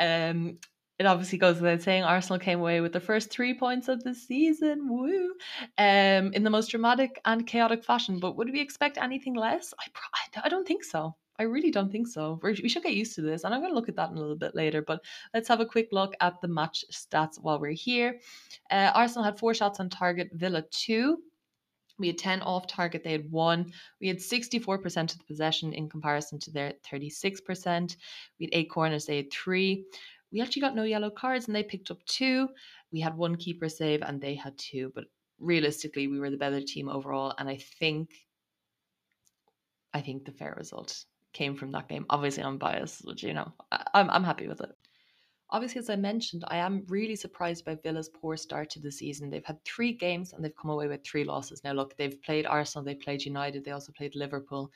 Um, 0.00 0.58
it 0.98 1.06
obviously 1.06 1.38
goes 1.38 1.60
without 1.60 1.82
saying 1.82 2.04
Arsenal 2.04 2.38
came 2.38 2.60
away 2.60 2.80
with 2.80 2.92
the 2.92 3.00
first 3.00 3.30
three 3.30 3.58
points 3.58 3.88
of 3.88 4.04
the 4.04 4.14
season. 4.14 4.88
Woo! 4.88 5.34
Um, 5.76 6.32
in 6.32 6.44
the 6.44 6.50
most 6.50 6.70
dramatic 6.70 7.20
and 7.24 7.46
chaotic 7.46 7.84
fashion. 7.84 8.20
But 8.20 8.36
would 8.36 8.50
we 8.52 8.60
expect 8.60 8.98
anything 8.98 9.34
less? 9.34 9.74
I, 9.80 10.40
I 10.44 10.48
don't 10.48 10.66
think 10.66 10.84
so. 10.84 11.16
I 11.38 11.44
really 11.44 11.70
don't 11.70 11.90
think 11.90 12.06
so. 12.06 12.38
We're, 12.42 12.54
we 12.62 12.68
should 12.68 12.84
get 12.84 12.94
used 12.94 13.14
to 13.16 13.22
this, 13.22 13.44
and 13.44 13.52
I'm 13.52 13.60
going 13.60 13.72
to 13.72 13.74
look 13.74 13.88
at 13.88 13.96
that 13.96 14.10
in 14.10 14.16
a 14.16 14.20
little 14.20 14.36
bit 14.36 14.54
later. 14.54 14.82
But 14.82 15.04
let's 15.32 15.48
have 15.48 15.60
a 15.60 15.66
quick 15.66 15.88
look 15.90 16.14
at 16.20 16.40
the 16.40 16.48
match 16.48 16.84
stats 16.92 17.40
while 17.40 17.58
we're 17.58 17.72
here. 17.72 18.20
Uh, 18.70 18.92
Arsenal 18.94 19.24
had 19.24 19.38
four 19.38 19.52
shots 19.54 19.80
on 19.80 19.90
target, 19.90 20.30
Villa 20.32 20.62
two. 20.70 21.18
We 21.98 22.08
had 22.08 22.18
10 22.18 22.42
off 22.42 22.66
target, 22.66 23.04
they 23.04 23.12
had 23.12 23.30
one. 23.30 23.72
We 24.00 24.08
had 24.08 24.18
64% 24.18 25.12
of 25.12 25.18
the 25.18 25.24
possession 25.24 25.72
in 25.72 25.88
comparison 25.88 26.40
to 26.40 26.50
their 26.50 26.72
36%. 26.90 27.96
We 28.40 28.46
had 28.46 28.50
eight 28.52 28.70
corners, 28.70 29.06
they 29.06 29.18
had 29.18 29.32
three. 29.32 29.84
We 30.32 30.40
actually 30.40 30.62
got 30.62 30.74
no 30.74 30.82
yellow 30.82 31.10
cards 31.10 31.46
and 31.46 31.54
they 31.54 31.62
picked 31.62 31.92
up 31.92 32.04
two. 32.06 32.48
We 32.90 32.98
had 32.98 33.16
one 33.16 33.36
keeper 33.36 33.68
save 33.68 34.02
and 34.02 34.20
they 34.20 34.34
had 34.34 34.58
two. 34.58 34.90
But 34.92 35.04
realistically, 35.38 36.08
we 36.08 36.18
were 36.18 36.30
the 36.30 36.36
better 36.36 36.60
team 36.60 36.88
overall. 36.88 37.34
And 37.38 37.48
I 37.48 37.56
think 37.78 38.10
I 39.92 40.00
think 40.00 40.24
the 40.24 40.32
fair 40.32 40.54
result 40.58 41.04
came 41.34 41.54
from 41.54 41.72
that 41.72 41.88
game. 41.88 42.06
Obviously, 42.08 42.42
I'm 42.42 42.58
biased, 42.58 43.04
but 43.04 43.22
you 43.22 43.34
know, 43.34 43.52
I, 43.70 43.84
I'm 43.94 44.08
I'm 44.10 44.24
happy 44.24 44.48
with 44.48 44.60
it. 44.60 44.70
Obviously, 45.50 45.78
as 45.78 45.90
I 45.90 45.96
mentioned, 45.96 46.44
I 46.48 46.56
am 46.56 46.84
really 46.88 47.14
surprised 47.14 47.64
by 47.64 47.76
Villa's 47.76 48.08
poor 48.08 48.36
start 48.36 48.70
to 48.70 48.80
the 48.80 48.90
season. 48.90 49.30
They've 49.30 49.44
had 49.44 49.62
three 49.64 49.92
games 49.92 50.32
and 50.32 50.42
they've 50.42 50.56
come 50.60 50.70
away 50.70 50.88
with 50.88 51.04
three 51.04 51.22
losses. 51.22 51.62
Now, 51.62 51.72
look, 51.72 51.96
they've 51.96 52.20
played 52.22 52.46
Arsenal, 52.46 52.84
they 52.84 52.94
played 52.94 53.24
United, 53.24 53.64
they 53.64 53.70
also 53.70 53.92
played 53.92 54.16
Liverpool. 54.16 54.72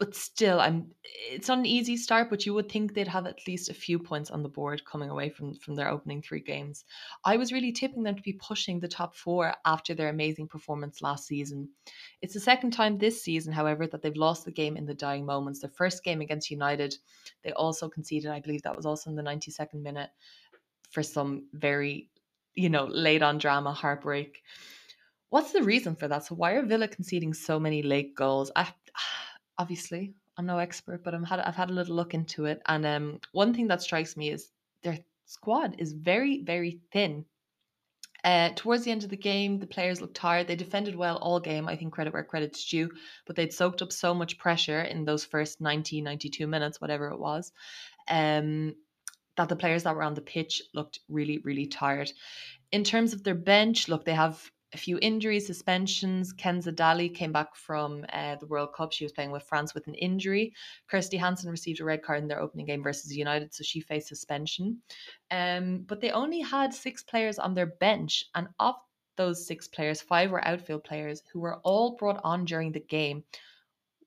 But 0.00 0.14
still 0.14 0.58
i'm 0.60 0.90
it's 1.30 1.46
not 1.46 1.58
an 1.58 1.66
easy 1.66 1.94
start 1.94 2.30
but 2.30 2.46
you 2.46 2.54
would 2.54 2.72
think 2.72 2.94
they'd 2.94 3.06
have 3.06 3.26
at 3.26 3.46
least 3.46 3.68
a 3.68 3.74
few 3.74 3.98
points 3.98 4.30
on 4.30 4.42
the 4.42 4.48
board 4.48 4.82
coming 4.86 5.10
away 5.10 5.28
from 5.28 5.54
from 5.54 5.76
their 5.76 5.90
opening 5.90 6.22
three 6.22 6.40
games. 6.40 6.84
I 7.24 7.36
was 7.36 7.52
really 7.52 7.70
tipping 7.70 8.02
them 8.02 8.16
to 8.16 8.22
be 8.22 8.32
pushing 8.32 8.80
the 8.80 8.88
top 8.88 9.14
four 9.14 9.54
after 9.66 9.94
their 9.94 10.08
amazing 10.08 10.48
performance 10.48 11.02
last 11.02 11.26
season. 11.26 11.68
It's 12.22 12.32
the 12.32 12.40
second 12.40 12.70
time 12.70 12.96
this 12.96 13.22
season 13.22 13.52
however 13.52 13.86
that 13.86 14.00
they've 14.00 14.16
lost 14.16 14.46
the 14.46 14.52
game 14.52 14.76
in 14.78 14.86
the 14.86 14.94
dying 14.94 15.26
moments. 15.26 15.60
Their 15.60 15.70
first 15.70 16.02
game 16.02 16.22
against 16.22 16.50
united 16.50 16.96
they 17.44 17.52
also 17.52 17.88
conceded 17.88 18.30
i 18.30 18.40
believe 18.40 18.62
that 18.62 18.76
was 18.76 18.86
also 18.86 19.10
in 19.10 19.16
the 19.16 19.22
92nd 19.22 19.82
minute 19.82 20.10
for 20.90 21.02
some 21.02 21.46
very 21.52 22.08
you 22.54 22.70
know 22.70 22.86
late 22.86 23.22
on 23.22 23.38
drama 23.38 23.72
heartbreak. 23.72 24.42
What's 25.28 25.52
the 25.52 25.62
reason 25.62 25.94
for 25.94 26.08
that? 26.08 26.24
So 26.24 26.34
why 26.34 26.52
are 26.52 26.66
villa 26.66 26.88
conceding 26.88 27.34
so 27.34 27.60
many 27.60 27.82
late 27.82 28.16
goals? 28.16 28.50
I 28.56 28.66
obviously 29.60 30.14
I'm 30.38 30.46
no 30.46 30.58
expert, 30.58 31.04
but 31.04 31.14
I'm 31.14 31.24
had 31.24 31.40
I've 31.40 31.54
had 31.54 31.70
a 31.70 31.74
little 31.74 31.94
look 31.94 32.14
into 32.14 32.46
it, 32.46 32.62
and 32.66 32.86
um, 32.86 33.20
one 33.32 33.52
thing 33.52 33.68
that 33.68 33.82
strikes 33.82 34.16
me 34.16 34.30
is 34.30 34.50
their 34.82 34.98
squad 35.26 35.76
is 35.78 35.92
very 35.92 36.42
very 36.42 36.80
thin. 36.92 37.26
Uh, 38.22 38.50
towards 38.54 38.84
the 38.84 38.90
end 38.90 39.02
of 39.02 39.10
the 39.10 39.16
game, 39.16 39.58
the 39.58 39.66
players 39.66 40.00
looked 40.00 40.16
tired. 40.16 40.46
They 40.46 40.56
defended 40.56 40.94
well 40.94 41.16
all 41.18 41.40
game. 41.40 41.68
I 41.68 41.76
think 41.76 41.92
credit 41.92 42.12
where 42.12 42.24
credit's 42.24 42.68
due, 42.68 42.90
but 43.26 43.36
they'd 43.36 43.52
soaked 43.52 43.82
up 43.82 43.92
so 43.92 44.12
much 44.14 44.38
pressure 44.38 44.82
in 44.82 45.04
those 45.04 45.24
first 45.24 45.60
90, 45.60 46.02
92 46.02 46.46
minutes, 46.46 46.80
whatever 46.80 47.08
it 47.08 47.18
was, 47.18 47.52
um, 48.08 48.74
that 49.36 49.48
the 49.48 49.56
players 49.56 49.84
that 49.84 49.94
were 49.94 50.02
on 50.02 50.14
the 50.14 50.20
pitch 50.20 50.60
looked 50.74 51.00
really, 51.08 51.38
really 51.38 51.66
tired. 51.66 52.12
In 52.72 52.84
terms 52.84 53.14
of 53.14 53.24
their 53.24 53.34
bench, 53.34 53.88
look, 53.88 54.04
they 54.04 54.14
have 54.14 54.50
a 54.72 54.78
few 54.78 54.98
injuries, 55.02 55.46
suspensions. 55.46 56.32
Kenza 56.32 56.72
Dali 56.72 57.12
came 57.12 57.32
back 57.32 57.56
from 57.56 58.04
uh, 58.12 58.36
the 58.36 58.46
World 58.46 58.72
Cup. 58.72 58.92
She 58.92 59.04
was 59.04 59.12
playing 59.12 59.32
with 59.32 59.42
France 59.42 59.74
with 59.74 59.86
an 59.88 59.94
injury. 59.94 60.52
Kirsty 60.88 61.16
Hanson 61.16 61.50
received 61.50 61.80
a 61.80 61.84
red 61.84 62.02
card 62.02 62.22
in 62.22 62.28
their 62.28 62.40
opening 62.40 62.66
game 62.66 62.82
versus 62.82 63.16
United, 63.16 63.52
so 63.52 63.64
she 63.64 63.80
faced 63.80 64.08
suspension. 64.08 64.80
Um, 65.30 65.84
but 65.88 66.00
they 66.00 66.10
only 66.10 66.40
had 66.40 66.72
six 66.72 67.02
players 67.02 67.38
on 67.38 67.54
their 67.54 67.66
bench, 67.66 68.24
and 68.34 68.48
of 68.58 68.76
those 69.16 69.46
six 69.46 69.66
players, 69.66 70.00
five 70.00 70.30
were 70.30 70.46
outfield 70.46 70.84
players 70.84 71.22
who 71.32 71.40
were 71.40 71.56
all 71.58 71.96
brought 71.96 72.20
on 72.22 72.44
during 72.44 72.72
the 72.72 72.80
game. 72.80 73.24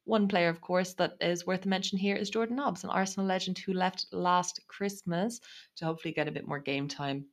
One 0.05 0.27
player, 0.27 0.49
of 0.49 0.59
course, 0.59 0.93
that 0.95 1.13
is 1.21 1.45
worth 1.45 1.65
a 1.65 1.69
mention 1.69 1.97
here 1.97 2.15
is 2.15 2.29
Jordan 2.29 2.57
Nobbs, 2.57 2.83
an 2.83 2.89
Arsenal 2.89 3.25
legend 3.25 3.57
who 3.57 3.73
left 3.73 4.07
last 4.11 4.59
Christmas 4.67 5.39
to 5.77 5.85
hopefully 5.85 6.13
get 6.13 6.27
a 6.27 6.31
bit 6.31 6.47
more 6.47 6.59
game 6.59 6.87
time 6.87 7.25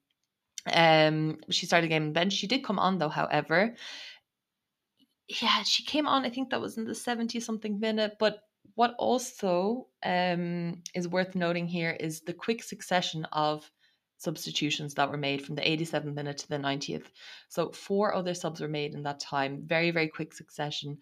um, 0.66 1.38
she 1.50 1.66
started 1.66 1.88
game 1.88 2.04
on 2.04 2.12
bench. 2.12 2.32
She 2.32 2.46
did 2.46 2.64
come 2.64 2.78
on 2.78 2.98
though, 2.98 3.08
however. 3.08 3.74
Yeah, 5.28 5.62
she 5.62 5.84
came 5.84 6.08
on, 6.08 6.24
I 6.24 6.30
think 6.30 6.50
that 6.50 6.60
was 6.60 6.76
in 6.76 6.84
the 6.84 6.94
70 6.94 7.38
something 7.40 7.78
minute. 7.78 8.16
But 8.18 8.42
what 8.74 8.94
also 8.98 9.88
um, 10.04 10.82
is 10.94 11.08
worth 11.08 11.34
noting 11.34 11.68
here 11.68 11.96
is 11.98 12.22
the 12.22 12.32
quick 12.32 12.62
succession 12.62 13.24
of 13.26 13.70
substitutions 14.18 14.94
that 14.94 15.10
were 15.10 15.16
made 15.16 15.42
from 15.42 15.54
the 15.54 15.62
87th 15.62 16.14
minute 16.14 16.38
to 16.38 16.48
the 16.48 16.56
90th. 16.56 17.06
So 17.48 17.70
four 17.70 18.14
other 18.14 18.34
subs 18.34 18.60
were 18.60 18.68
made 18.68 18.94
in 18.94 19.02
that 19.04 19.20
time. 19.20 19.62
Very, 19.64 19.90
very 19.90 20.08
quick 20.08 20.34
succession 20.34 20.98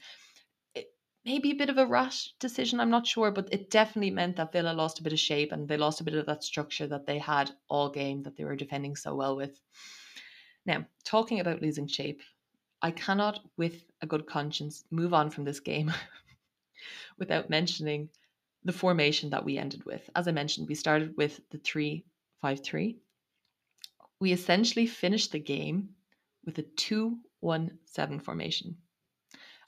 maybe 1.24 1.50
a 1.50 1.56
bit 1.56 1.68
of 1.68 1.78
a 1.78 1.86
rash 1.86 2.32
decision, 2.38 2.80
I'm 2.80 2.90
not 2.90 3.06
sure, 3.06 3.30
but 3.30 3.48
it 3.52 3.70
definitely 3.70 4.10
meant 4.10 4.36
that 4.36 4.52
Villa 4.52 4.72
lost 4.72 4.98
a 4.98 5.02
bit 5.02 5.12
of 5.12 5.18
shape 5.18 5.52
and 5.52 5.68
they 5.68 5.76
lost 5.76 6.00
a 6.00 6.04
bit 6.04 6.14
of 6.14 6.26
that 6.26 6.44
structure 6.44 6.86
that 6.86 7.06
they 7.06 7.18
had 7.18 7.50
all 7.68 7.90
game 7.90 8.22
that 8.22 8.36
they 8.36 8.44
were 8.44 8.56
defending 8.56 8.96
so 8.96 9.14
well 9.14 9.36
with. 9.36 9.60
Now, 10.64 10.86
talking 11.04 11.40
about 11.40 11.62
losing 11.62 11.86
shape, 11.86 12.22
I 12.80 12.90
cannot, 12.92 13.40
with 13.56 13.84
a 14.02 14.06
good 14.06 14.26
conscience, 14.26 14.84
move 14.90 15.12
on 15.12 15.30
from 15.30 15.44
this 15.44 15.60
game 15.60 15.92
without 17.18 17.50
mentioning 17.50 18.08
the 18.64 18.72
formation 18.72 19.30
that 19.30 19.44
we 19.44 19.58
ended 19.58 19.84
with. 19.84 20.08
As 20.14 20.28
I 20.28 20.32
mentioned, 20.32 20.68
we 20.68 20.74
started 20.74 21.16
with 21.16 21.40
the 21.50 21.58
3 21.58 22.04
5 22.40 22.60
3. 22.60 22.96
We 24.20 24.32
essentially 24.32 24.86
finished 24.86 25.32
the 25.32 25.38
game 25.38 25.90
with 26.44 26.58
a 26.58 26.62
2 26.62 27.18
1 27.40 27.78
7 27.84 28.20
formation. 28.20 28.76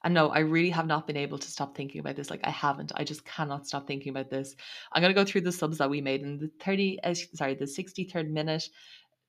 And 0.03 0.15
no, 0.15 0.29
I 0.29 0.41
really 0.41 0.71
have 0.71 0.87
not 0.87 1.07
been 1.07 1.17
able 1.17 1.39
to 1.39 1.51
stop 1.51 1.77
thinking 1.77 2.01
about 2.01 2.17
this. 2.17 2.31
Like 2.31 2.41
I 2.45 2.51
haven't. 2.51 2.93
I 2.95 3.05
just 3.05 3.25
cannot 3.25 3.67
stop 3.67 3.87
thinking 3.87 4.11
about 4.11 4.31
this. 4.31 4.57
I'm 4.93 5.03
gonna 5.03 5.15
go 5.15 5.25
through 5.25 5.43
the 5.43 5.53
subs 5.53 5.79
that 5.79 5.91
we 5.91 6.01
made 6.01 6.23
in 6.23 6.39
the 6.39 6.51
30 6.61 7.01
uh, 7.03 7.15
sorry, 7.35 7.55
the 7.55 7.67
63rd 7.67 8.31
minute. 8.31 8.69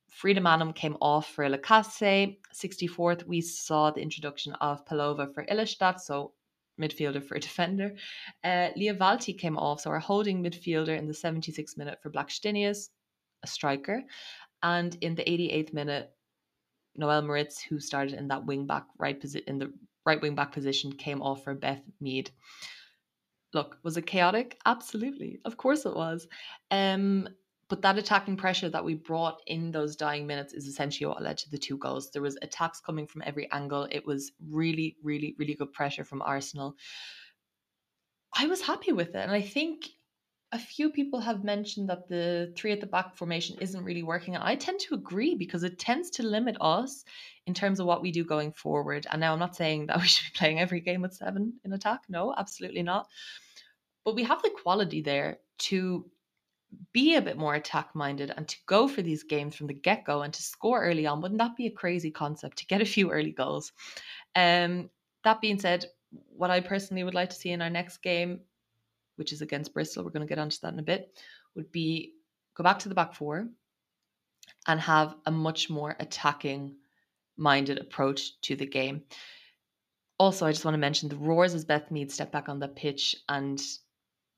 Frida 0.10 0.42
Maanum 0.42 0.76
came 0.76 0.98
off 1.02 1.32
for 1.34 1.48
Lacasse. 1.50 2.38
64th, 2.54 3.26
we 3.26 3.42
saw 3.42 3.92
the 3.92 4.02
introduction 4.02 4.54
of 4.54 4.86
Pelova 4.86 5.34
for 5.34 5.46
Ilestedt, 5.46 6.00
so 6.00 6.34
midfielder 6.80 7.24
for 7.24 7.36
a 7.36 7.40
defender. 7.48 7.96
Uh, 8.44 8.70
Lia 8.76 8.96
Wälti 8.96 9.38
came 9.38 9.58
off, 9.58 9.82
so 9.82 9.90
our 9.90 10.00
holding 10.00 10.44
midfielder 10.44 10.98
in 10.98 11.08
the 11.08 11.14
76th 11.14 11.78
minute 11.78 12.00
for 12.02 12.10
Blackstenius, 12.10 12.90
a 13.44 13.48
striker. 13.48 14.04
And 14.64 14.96
in 15.02 15.16
the 15.16 15.24
88th 15.24 15.74
minute, 15.74 16.12
Noëlle 17.00 17.26
Maritz, 17.26 17.62
who 17.62 17.80
started 17.80 18.16
in 18.16 18.28
that 18.28 18.46
wing 18.46 18.68
back 18.68 18.86
right 19.00 19.20
position 19.20 19.48
in 19.48 19.60
the 19.60 19.74
right 20.06 20.22
wing 20.22 20.36
back 20.36 20.52
position 20.52 20.92
came 20.92 21.22
off 21.22 21.44
for 21.44 21.54
Beth 21.54 21.82
Mead. 22.00 22.32
Look, 23.54 23.78
was 23.84 23.98
it 23.98 24.06
chaotic? 24.06 24.58
Absolutely. 24.66 25.40
Of 25.46 25.58
course 25.58 25.86
it 25.86 25.96
was. 25.96 26.28
Um, 26.70 27.28
but 27.68 27.82
that 27.84 27.98
attacking 27.98 28.36
pressure 28.36 28.70
that 28.70 28.84
we 28.84 28.96
brought 28.96 29.42
in 29.48 29.72
those 29.72 29.96
dying 29.96 30.28
minutes 30.28 30.54
is 30.54 30.68
essentially 30.68 31.08
what 31.08 31.22
led 31.22 31.38
to 31.38 31.50
the 31.50 31.58
two 31.58 31.78
goals. 31.78 32.12
There 32.12 32.22
was 32.22 32.38
attacks 32.42 32.82
coming 32.82 33.08
from 33.08 33.24
every 33.26 33.50
angle. 33.52 33.88
It 33.90 34.06
was 34.06 34.34
really, 34.50 34.98
really, 35.04 35.36
really 35.38 35.56
good 35.56 35.72
pressure 35.72 36.04
from 36.04 36.22
Arsenal. 36.22 36.76
I 38.34 38.48
was 38.48 38.62
happy 38.62 38.92
with 38.92 39.10
it. 39.10 39.16
And 39.16 39.32
I 39.32 39.42
think 39.42 39.90
a 40.54 40.60
few 40.60 40.90
people 40.90 41.20
have 41.22 41.44
mentioned 41.44 41.88
that 41.90 42.10
the 42.10 42.52
three 42.58 42.74
at 42.74 42.82
the 42.82 42.88
back 42.88 43.16
formation 43.16 43.58
isn't 43.62 43.84
really 43.84 44.04
working. 44.04 44.36
And 44.36 44.44
I 44.44 44.56
tend 44.56 44.82
to 44.82 44.96
agree 44.96 45.36
because 45.36 45.64
it 45.64 45.80
tends 45.80 46.10
to 46.12 46.24
limit 46.24 46.58
us 46.60 47.06
in 47.48 47.54
terms 47.54 47.80
of 47.80 47.86
what 47.86 48.02
we 48.02 48.12
do 48.12 48.26
going 48.26 48.52
forward. 48.52 49.08
And 49.10 49.22
now 49.22 49.32
I'm 49.34 49.40
not 49.40 49.56
saying 49.56 49.88
that 49.88 49.98
we 50.02 50.08
should 50.08 50.32
be 50.32 50.38
playing 50.38 50.60
every 50.60 50.82
game 50.82 51.02
with 51.02 51.14
seven 51.14 51.54
in 51.64 51.72
attack. 51.72 52.02
No, 52.10 52.34
absolutely 52.38 52.84
not. 52.84 53.08
But 54.04 54.16
we 54.16 54.24
have 54.24 54.42
the 54.42 54.52
quality 54.62 55.02
there 55.02 55.40
to 55.60 56.10
be 56.94 57.16
a 57.16 57.22
bit 57.22 57.38
more 57.38 57.56
attack 57.56 57.94
minded 57.94 58.34
and 58.36 58.48
to 58.48 58.58
go 58.66 58.88
for 58.88 59.02
these 59.02 59.24
games 59.24 59.56
from 59.56 59.68
the 59.68 59.74
get 59.74 60.06
go 60.06 60.22
and 60.22 60.34
to 60.34 60.42
score 60.42 60.84
early 60.84 61.06
on. 61.06 61.22
Wouldn't 61.22 61.40
that 61.40 61.56
be 61.56 61.68
a 61.68 61.72
crazy 61.72 62.12
concept 62.12 62.58
to 62.58 62.66
get 62.66 62.82
a 62.82 62.86
few 62.86 63.12
early 63.12 63.32
goals? 63.32 63.72
Um, 64.36 64.90
that 65.24 65.42
being 65.42 65.60
said, 65.60 65.86
what 66.36 66.52
I 66.52 66.60
personally 66.60 67.04
would 67.04 67.14
like 67.14 67.30
to 67.30 67.36
see 67.36 67.52
in 67.52 67.62
our 67.62 67.70
next 67.70 68.00
game 68.00 68.42
which 69.22 69.34
is 69.34 69.44
against 69.44 69.72
Bristol, 69.72 70.04
we're 70.04 70.10
going 70.10 70.28
to 70.28 70.30
get 70.30 70.40
onto 70.40 70.58
that 70.64 70.74
in 70.74 70.80
a 70.80 70.84
bit, 70.84 71.22
would 71.54 71.72
be 71.72 72.16
go 72.56 72.64
back 72.64 72.80
to 72.80 72.90
the 72.90 72.96
back 72.96 73.14
four 73.14 73.48
and 74.66 74.80
have 74.80 75.14
a 75.28 75.32
much 75.32 75.70
more 75.70 75.96
attacking 76.00 76.76
minded 77.38 77.78
approach 77.78 78.42
to 78.42 78.56
the 78.56 78.66
game. 78.66 79.04
Also, 80.18 80.48
I 80.48 80.52
just 80.52 80.66
want 80.66 80.74
to 80.74 80.80
mention 80.80 81.08
the 81.08 81.18
roars 81.18 81.54
as 81.54 81.66
Beth 81.66 81.92
Mead 81.92 82.12
stepped 82.12 82.32
back 82.32 82.50
on 82.50 82.58
the 82.58 82.68
pitch 82.68 83.16
and 83.30 83.62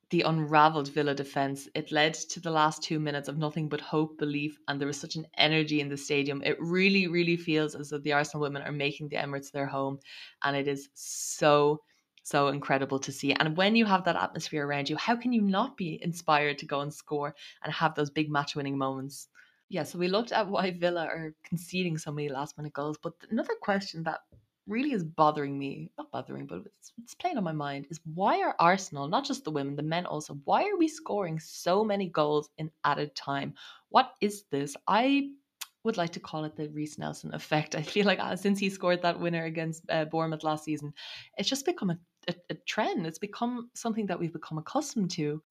the 0.10 0.24
unraveled 0.24 0.90
Villa 0.90 1.16
defense. 1.16 1.70
It 1.75 1.94
led 1.94 2.13
to 2.13 2.42
the 2.42 2.52
last 2.52 2.84
two 2.84 3.00
minutes 3.00 3.30
of 3.30 3.38
nothing 3.38 3.70
but 3.70 3.80
hope, 3.80 4.18
belief, 4.18 4.60
and 4.68 4.82
there 4.82 4.88
was 4.88 5.00
such 5.00 5.16
an 5.16 5.25
energy 5.38 5.80
in 5.80 5.88
the 5.88 5.96
stadium. 5.96 6.42
It 6.44 6.58
really, 6.60 7.08
really 7.08 7.38
feels 7.38 7.74
as 7.74 7.90
though 7.90 8.00
the 8.00 8.12
Arsenal 8.12 8.42
women 8.42 8.63
are 8.63 8.74
making 8.74 9.08
the 9.08 9.16
Emirates 9.16 9.50
their 9.50 9.66
home, 9.66 10.00
and 10.44 10.58
it 10.58 10.68
is 10.68 10.90
so 10.94 11.82
so 12.24 12.48
incredible 12.48 13.00
to 13.00 13.12
see. 13.12 13.34
And 13.34 13.56
when 13.56 13.75
you 13.75 13.86
have 13.86 14.06
that 14.06 14.15
atmosphere 14.15 14.65
around 14.65 14.89
you, 14.89 14.96
how 14.96 15.15
can 15.15 15.34
you 15.34 15.42
not 15.42 15.77
be 15.77 16.00
inspired 16.01 16.58
to 16.60 16.65
go 16.65 16.80
and 16.80 16.94
score 16.94 17.36
and 17.63 17.72
have 17.72 17.96
those 17.96 18.10
big 18.10 18.32
match 18.32 18.56
winning 18.56 18.77
moments? 18.77 19.27
Yeah, 19.70 19.84
so 19.84 20.00
we 20.00 20.08
looked 20.08 20.32
at 20.32 20.48
why 20.48 20.72
Villa 20.72 21.06
are 21.06 21.34
conceding 21.44 21.98
so 21.98 22.12
many 22.12 22.30
last 22.30 22.58
minute 22.58 22.74
goals. 22.74 22.98
But 23.01 23.13
another 23.30 23.56
question 23.62 24.03
that 24.03 24.22
really 24.68 24.94
is 24.94 25.03
bothering 25.03 25.58
me, 25.58 25.89
not 25.98 26.12
bothering, 26.12 26.48
but 26.48 26.62
it's, 26.65 26.94
it's 27.01 27.15
playing 27.15 27.38
on 27.38 27.44
my 27.44 27.51
mind, 27.51 27.88
is 27.89 28.00
why 28.13 28.42
are 28.42 28.56
Arsenal, 28.60 29.08
not 29.08 29.25
just 29.25 29.44
the 29.44 29.51
women, 29.51 29.75
the 29.75 29.84
men 29.84 30.06
also, 30.06 30.38
why 30.46 30.63
are 30.63 30.77
we 30.77 30.88
scoring 30.88 31.39
so 31.39 31.84
many 31.84 32.08
goals 32.08 32.50
in 32.58 32.72
added 32.86 33.13
time? 33.15 33.53
What 33.89 34.12
is 34.22 34.46
this? 34.51 34.75
I 34.88 35.32
would 35.84 35.98
like 35.98 36.12
to 36.12 36.20
call 36.20 36.46
it 36.46 36.56
the 36.56 36.70
Reiss 36.70 36.98
Nelson 36.98 37.34
effect. 37.34 37.75
I 37.75 37.82
feel 37.82 38.06
like 38.06 38.20
uh, 38.20 38.36
since 38.36 38.60
he 38.60 38.70
scored 38.70 39.01
that 39.01 39.20
winner 39.20 39.46
against 39.46 39.84
uh, 39.89 40.06
Bournemouth 40.06 40.44
last 40.44 40.63
season, 40.63 40.94
it's 41.38 41.50
just 41.50 41.65
become 41.65 41.89
a 41.89 42.00
a, 42.27 42.36
a 42.50 42.56
trend. 42.68 43.06
It's 43.06 43.20
become 43.20 43.70
something 43.74 44.06
that 44.08 44.20
we've 44.20 44.34
become 44.34 44.58
accustomed 44.58 45.12
to. 45.12 45.42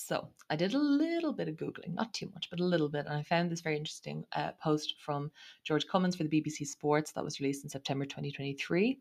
So 0.00 0.28
I 0.48 0.54
did 0.54 0.74
a 0.74 0.78
little 0.78 1.32
bit 1.32 1.48
of 1.48 1.56
Googling, 1.56 1.92
not 1.92 2.14
too 2.14 2.30
much, 2.32 2.50
but 2.50 2.60
a 2.60 2.64
little 2.64 2.88
bit. 2.88 3.06
And 3.06 3.14
I 3.14 3.24
found 3.24 3.50
this 3.50 3.62
very 3.62 3.76
interesting 3.76 4.24
uh, 4.30 4.52
post 4.62 4.94
from 5.00 5.32
George 5.64 5.88
Cummins 5.88 6.14
for 6.14 6.22
the 6.22 6.28
BBC 6.28 6.68
Sports 6.68 7.10
that 7.12 7.24
was 7.24 7.40
released 7.40 7.64
in 7.64 7.70
September 7.70 8.04
2023. 8.04 9.00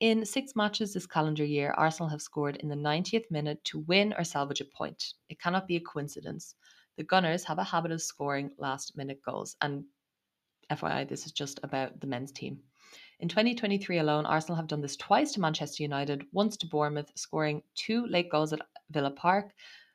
In 0.00 0.24
six 0.24 0.56
matches 0.56 0.94
this 0.94 1.06
calendar 1.06 1.44
year, 1.44 1.74
Arsenal 1.76 2.08
have 2.08 2.22
scored 2.22 2.56
in 2.56 2.70
the 2.70 2.74
90th 2.74 3.30
minute 3.30 3.62
to 3.64 3.80
win 3.80 4.14
or 4.16 4.24
salvage 4.24 4.62
a 4.62 4.64
point. 4.64 5.12
It 5.28 5.38
cannot 5.38 5.68
be 5.68 5.76
a 5.76 5.80
coincidence. 5.80 6.54
The 6.96 7.04
Gunners 7.04 7.44
have 7.44 7.58
a 7.58 7.64
habit 7.64 7.92
of 7.92 8.00
scoring 8.00 8.50
last 8.56 8.96
minute 8.96 9.20
goals. 9.22 9.56
And 9.60 9.84
FYI, 10.72 11.06
this 11.06 11.26
is 11.26 11.32
just 11.32 11.60
about 11.62 12.00
the 12.00 12.06
men's 12.06 12.32
team. 12.32 12.60
In 13.20 13.28
2023 13.28 13.98
alone, 13.98 14.24
Arsenal 14.24 14.56
have 14.56 14.66
done 14.66 14.80
this 14.80 14.96
twice 14.96 15.32
to 15.32 15.40
Manchester 15.40 15.82
United, 15.82 16.24
once 16.32 16.56
to 16.56 16.66
Bournemouth, 16.66 17.12
scoring 17.16 17.62
two 17.74 18.06
late 18.06 18.30
goals 18.30 18.54
at 18.54 18.62
Villa 18.90 19.10
Park, 19.10 19.50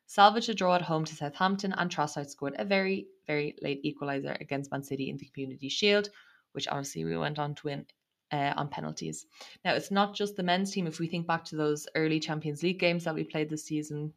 salvaged 0.06 0.50
a 0.50 0.54
draw 0.54 0.76
at 0.76 0.84
home 0.84 1.06
to 1.06 1.16
Southampton, 1.16 1.74
and 1.74 1.90
Trossard 1.90 2.30
scored 2.30 2.54
a 2.60 2.66
very, 2.66 3.08
very 3.26 3.56
late 3.64 3.84
equaliser 3.84 4.40
against 4.40 4.72
Man 4.72 4.84
City 4.84 5.10
in 5.10 5.18
the 5.18 5.26
Community 5.34 5.70
Shield, 5.70 6.10
which 6.52 6.68
obviously 6.68 7.04
we 7.04 7.18
went 7.18 7.40
on 7.40 7.56
to 7.56 7.66
win 7.66 7.88
uh, 8.32 8.54
on 8.58 8.70
penalties. 8.70 9.26
Now, 9.64 9.74
it's 9.74 9.90
not 9.90 10.14
just 10.14 10.36
the 10.36 10.44
men's 10.44 10.70
team. 10.70 10.86
If 10.86 11.00
we 11.00 11.08
think 11.08 11.26
back 11.26 11.46
to 11.46 11.56
those 11.56 11.88
early 11.96 12.20
Champions 12.20 12.62
League 12.62 12.80
games 12.80 13.06
that 13.06 13.16
we 13.16 13.24
played 13.24 13.50
this 13.50 13.66
season, 13.66 14.14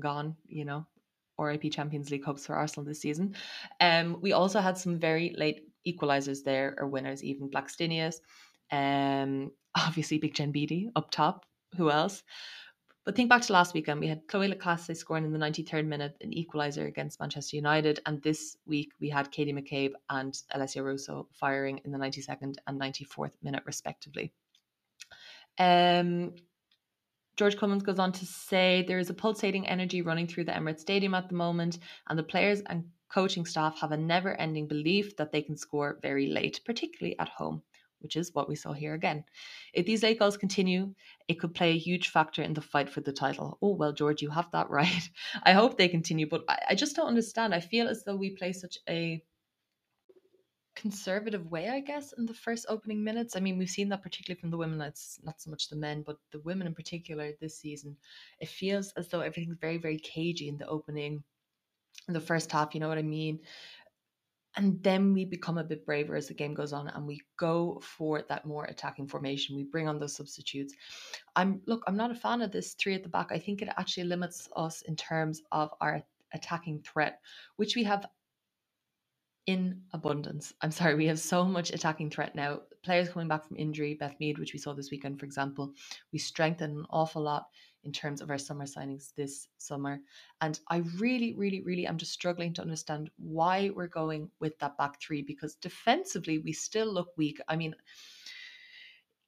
gone, 0.00 0.36
you 0.46 0.64
know, 0.64 0.86
RIP 1.38 1.70
Champions 1.70 2.10
League 2.10 2.24
hopes 2.24 2.46
for 2.46 2.54
Arsenal 2.54 2.86
this 2.86 3.02
season. 3.02 3.34
Um, 3.78 4.22
we 4.22 4.32
also 4.32 4.60
had 4.60 4.78
some 4.78 4.98
very 4.98 5.34
late 5.36 5.68
equalisers 5.86 6.44
there, 6.44 6.76
or 6.78 6.86
winners, 6.86 7.22
even 7.22 7.50
Blackstenius, 7.50 8.20
um, 8.70 9.50
obviously 9.76 10.18
Big 10.18 10.34
Jen 10.34 10.52
Beattie 10.52 10.90
up 10.96 11.10
top. 11.10 11.46
Who 11.76 11.90
else? 11.90 12.22
But 13.04 13.16
think 13.16 13.28
back 13.28 13.42
to 13.42 13.52
last 13.52 13.74
weekend, 13.74 14.00
we 14.00 14.08
had 14.08 14.26
Chloe 14.28 14.48
Lacasse 14.48 14.96
scoring 14.96 15.24
in 15.24 15.32
the 15.32 15.38
93rd 15.38 15.86
minute, 15.86 16.16
an 16.22 16.30
equaliser 16.30 16.86
against 16.86 17.20
Manchester 17.20 17.56
United. 17.56 18.00
And 18.06 18.22
this 18.22 18.56
week 18.64 18.92
we 18.98 19.10
had 19.10 19.30
Katie 19.30 19.52
McCabe 19.52 19.92
and 20.08 20.32
Alessia 20.54 20.82
Russo 20.82 21.28
firing 21.32 21.80
in 21.84 21.92
the 21.92 21.98
92nd 21.98 22.56
and 22.66 22.80
94th 22.80 23.34
minute, 23.42 23.62
respectively. 23.66 24.32
Um, 25.58 26.32
George 27.36 27.58
Cummins 27.58 27.82
goes 27.82 27.98
on 27.98 28.12
to 28.12 28.24
say 28.24 28.84
there 28.86 28.98
is 28.98 29.10
a 29.10 29.14
pulsating 29.14 29.66
energy 29.66 30.00
running 30.00 30.26
through 30.26 30.44
the 30.44 30.52
Emirates 30.52 30.80
Stadium 30.80 31.14
at 31.14 31.28
the 31.28 31.34
moment, 31.34 31.78
and 32.08 32.18
the 32.18 32.22
players 32.22 32.62
and 32.62 32.84
coaching 33.14 33.46
staff 33.46 33.78
have 33.80 33.92
a 33.92 33.96
never 33.96 34.34
ending 34.40 34.66
belief 34.66 35.16
that 35.16 35.30
they 35.30 35.40
can 35.40 35.56
score 35.56 35.98
very 36.02 36.26
late, 36.26 36.60
particularly 36.64 37.16
at 37.20 37.28
home, 37.28 37.62
which 38.00 38.16
is 38.16 38.34
what 38.34 38.48
we 38.48 38.56
saw 38.56 38.72
here 38.72 38.94
again. 38.94 39.24
If 39.72 39.86
these 39.86 40.02
late 40.02 40.18
goals 40.18 40.36
continue, 40.36 40.94
it 41.28 41.38
could 41.38 41.54
play 41.54 41.70
a 41.70 41.78
huge 41.78 42.08
factor 42.08 42.42
in 42.42 42.54
the 42.54 42.60
fight 42.60 42.90
for 42.90 43.02
the 43.02 43.12
title. 43.12 43.56
Oh, 43.62 43.76
well, 43.76 43.92
George, 43.92 44.20
you 44.20 44.30
have 44.30 44.50
that 44.50 44.68
right. 44.80 45.08
I 45.44 45.52
hope 45.52 45.78
they 45.78 45.88
continue, 45.88 46.28
but 46.28 46.42
I, 46.48 46.58
I 46.70 46.74
just 46.74 46.96
don't 46.96 47.06
understand. 47.06 47.54
I 47.54 47.60
feel 47.60 47.86
as 47.88 48.02
though 48.02 48.16
we 48.16 48.30
play 48.30 48.52
such 48.52 48.78
a 48.88 49.22
conservative 50.74 51.46
way, 51.46 51.68
I 51.68 51.80
guess, 51.80 52.12
in 52.18 52.26
the 52.26 52.34
first 52.34 52.66
opening 52.68 53.04
minutes. 53.04 53.36
I 53.36 53.40
mean, 53.40 53.58
we've 53.58 53.70
seen 53.70 53.90
that 53.90 54.02
particularly 54.02 54.40
from 54.40 54.50
the 54.50 54.56
women. 54.56 54.80
It's 54.80 55.20
not 55.22 55.40
so 55.40 55.50
much 55.50 55.68
the 55.68 55.76
men, 55.76 56.02
but 56.04 56.16
the 56.32 56.40
women 56.40 56.66
in 56.66 56.74
particular 56.74 57.30
this 57.40 57.58
season. 57.58 57.96
It 58.40 58.48
feels 58.48 58.92
as 58.96 59.08
though 59.08 59.20
everything's 59.20 59.58
very, 59.60 59.78
very 59.78 59.98
cagey 59.98 60.48
in 60.48 60.58
the 60.58 60.66
opening, 60.66 61.12
in 61.14 61.33
the 62.08 62.20
first 62.20 62.50
half. 62.52 62.74
You 62.74 62.80
know 62.80 62.88
what 62.88 62.98
I 62.98 63.02
mean? 63.02 63.40
And 64.56 64.80
then 64.84 65.12
we 65.12 65.24
become 65.24 65.58
a 65.58 65.64
bit 65.64 65.84
braver 65.84 66.14
as 66.14 66.28
the 66.28 66.34
game 66.34 66.54
goes 66.54 66.72
on, 66.72 66.86
and 66.88 67.06
we 67.06 67.20
go 67.36 67.80
for 67.82 68.22
that 68.28 68.46
more 68.46 68.66
attacking 68.66 69.08
formation. 69.08 69.56
We 69.56 69.64
bring 69.64 69.88
on 69.88 69.98
those 69.98 70.14
substitutes. 70.14 70.74
I'm 71.34 71.60
look. 71.66 71.82
I'm 71.88 71.96
not 71.96 72.12
a 72.12 72.14
fan 72.14 72.40
of 72.40 72.52
this 72.52 72.74
three 72.74 72.94
at 72.94 73.02
the 73.02 73.08
back. 73.08 73.32
I 73.32 73.38
think 73.38 73.62
it 73.62 73.68
actually 73.76 74.04
limits 74.04 74.48
us 74.54 74.82
in 74.82 74.94
terms 74.94 75.42
of 75.50 75.70
our 75.80 76.02
attacking 76.32 76.82
threat, 76.82 77.20
which 77.56 77.74
we 77.74 77.82
have 77.84 78.06
in 79.46 79.82
abundance. 79.92 80.54
I'm 80.62 80.70
sorry, 80.70 80.94
we 80.94 81.06
have 81.06 81.18
so 81.18 81.44
much 81.44 81.70
attacking 81.70 82.10
threat 82.10 82.34
now. 82.34 82.60
Players 82.82 83.10
coming 83.10 83.28
back 83.28 83.46
from 83.46 83.56
injury, 83.56 83.94
Beth 83.94 84.16
Mead, 84.20 84.38
which 84.38 84.52
we 84.52 84.58
saw 84.58 84.72
this 84.72 84.90
weekend, 84.90 85.18
for 85.18 85.26
example, 85.26 85.72
we 86.12 86.18
strengthened 86.18 86.76
an 86.76 86.86
awful 86.90 87.22
lot 87.22 87.46
in 87.84 87.92
terms 87.92 88.20
of 88.20 88.30
our 88.30 88.38
summer 88.38 88.64
signings 88.64 89.14
this 89.14 89.48
summer. 89.58 90.00
And 90.40 90.58
I 90.68 90.78
really, 90.98 91.34
really, 91.34 91.60
really 91.60 91.86
am 91.86 91.98
just 91.98 92.12
struggling 92.12 92.54
to 92.54 92.62
understand 92.62 93.10
why 93.18 93.70
we're 93.74 93.86
going 93.86 94.30
with 94.40 94.58
that 94.58 94.78
back 94.78 95.00
three 95.00 95.22
because 95.22 95.56
defensively 95.56 96.38
we 96.38 96.52
still 96.52 96.90
look 96.92 97.08
weak. 97.16 97.38
I 97.46 97.56
mean, 97.56 97.74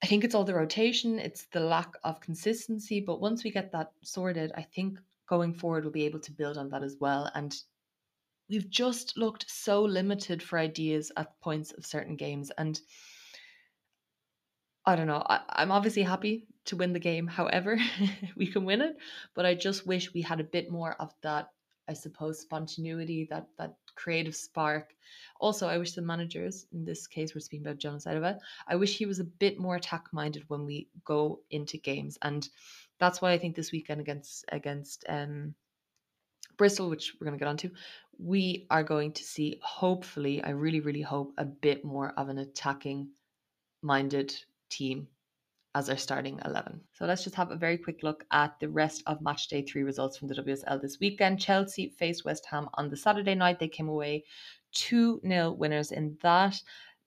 I 0.02 0.06
think 0.06 0.24
it's 0.24 0.34
all 0.34 0.44
the 0.44 0.54
rotation, 0.54 1.18
it's 1.18 1.46
the 1.52 1.60
lack 1.60 1.92
of 2.04 2.20
consistency. 2.20 3.00
But 3.00 3.20
once 3.20 3.44
we 3.44 3.50
get 3.50 3.72
that 3.72 3.92
sorted, 4.02 4.52
I 4.54 4.62
think 4.62 4.98
going 5.28 5.52
forward 5.52 5.84
we'll 5.84 5.92
be 5.92 6.06
able 6.06 6.20
to 6.20 6.32
build 6.32 6.56
on 6.56 6.70
that 6.70 6.82
as 6.82 6.96
well. 7.00 7.30
And 7.34 7.54
we've 8.48 8.70
just 8.70 9.16
looked 9.16 9.50
so 9.50 9.82
limited 9.82 10.42
for 10.42 10.58
ideas 10.58 11.10
at 11.16 11.38
points 11.40 11.72
of 11.72 11.86
certain 11.86 12.16
games. 12.16 12.50
And 12.56 12.80
I 14.84 14.94
don't 14.94 15.08
know, 15.08 15.22
I, 15.26 15.40
I'm 15.48 15.72
obviously 15.72 16.02
happy 16.02 16.46
to 16.66 16.76
win 16.76 16.92
the 16.92 17.00
game, 17.00 17.26
however, 17.26 17.78
we 18.36 18.46
can 18.46 18.64
win 18.64 18.80
it. 18.80 18.96
But 19.34 19.46
I 19.46 19.54
just 19.54 19.86
wish 19.86 20.14
we 20.14 20.22
had 20.22 20.40
a 20.40 20.44
bit 20.44 20.70
more 20.70 20.94
of 21.00 21.12
that, 21.22 21.50
I 21.88 21.94
suppose, 21.94 22.40
spontaneity, 22.40 23.26
that 23.30 23.48
that 23.58 23.74
creative 23.96 24.36
spark. 24.36 24.94
Also, 25.40 25.66
I 25.68 25.78
wish 25.78 25.92
the 25.92 26.02
managers, 26.02 26.66
in 26.72 26.84
this 26.84 27.06
case, 27.06 27.34
we're 27.34 27.40
speaking 27.40 27.66
about 27.66 27.78
Jonas 27.78 28.06
Eidevall, 28.06 28.38
I 28.68 28.76
wish 28.76 28.96
he 28.96 29.06
was 29.06 29.18
a 29.18 29.24
bit 29.24 29.58
more 29.58 29.76
attack 29.76 30.04
minded 30.12 30.44
when 30.48 30.64
we 30.64 30.88
go 31.04 31.40
into 31.50 31.78
games. 31.78 32.18
And 32.22 32.48
that's 32.98 33.20
why 33.20 33.32
I 33.32 33.38
think 33.38 33.56
this 33.56 33.72
weekend 33.72 34.00
against 34.00 34.44
against 34.50 35.04
um 35.08 35.54
Bristol, 36.56 36.88
which 36.88 37.14
we're 37.14 37.26
going 37.26 37.38
to 37.38 37.42
get 37.42 37.48
onto, 37.48 37.70
we 38.18 38.66
are 38.70 38.82
going 38.82 39.12
to 39.12 39.22
see, 39.22 39.60
hopefully, 39.62 40.42
I 40.42 40.50
really, 40.50 40.80
really 40.80 41.02
hope, 41.02 41.32
a 41.38 41.44
bit 41.44 41.84
more 41.84 42.12
of 42.16 42.28
an 42.28 42.38
attacking 42.38 43.10
minded 43.82 44.34
team 44.70 45.08
as 45.74 45.90
our 45.90 45.96
starting 45.96 46.40
11. 46.46 46.80
So 46.94 47.04
let's 47.04 47.22
just 47.22 47.36
have 47.36 47.50
a 47.50 47.56
very 47.56 47.76
quick 47.76 48.02
look 48.02 48.24
at 48.30 48.58
the 48.60 48.68
rest 48.68 49.02
of 49.06 49.20
match 49.20 49.48
day 49.48 49.62
three 49.62 49.82
results 49.82 50.16
from 50.16 50.28
the 50.28 50.34
WSL 50.34 50.80
this 50.80 50.98
weekend. 51.00 51.38
Chelsea 51.38 51.90
faced 51.98 52.24
West 52.24 52.46
Ham 52.50 52.68
on 52.74 52.88
the 52.88 52.96
Saturday 52.96 53.34
night. 53.34 53.58
They 53.58 53.68
came 53.68 53.88
away 53.88 54.24
2 54.72 55.20
0 55.26 55.52
winners 55.52 55.92
in 55.92 56.16
that. 56.22 56.56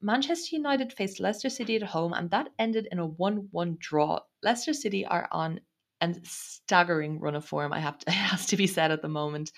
Manchester 0.01 0.55
United 0.55 0.93
faced 0.93 1.19
Leicester 1.19 1.49
City 1.49 1.75
at 1.75 1.83
home, 1.83 2.13
and 2.13 2.29
that 2.29 2.49
ended 2.59 2.87
in 2.91 2.99
a 2.99 3.05
1 3.05 3.47
1 3.51 3.77
draw. 3.79 4.19
Leicester 4.43 4.73
City 4.73 5.05
are 5.05 5.27
on 5.31 5.59
and 6.01 6.21
staggering 6.23 7.19
run 7.19 7.35
of 7.35 7.45
form. 7.45 7.73
I 7.73 7.79
have 7.79 7.97
to, 7.99 8.05
it 8.07 8.13
has 8.13 8.45
to 8.47 8.57
be 8.57 8.67
said 8.67 8.91
at 8.91 9.01
the 9.01 9.09
moment. 9.09 9.51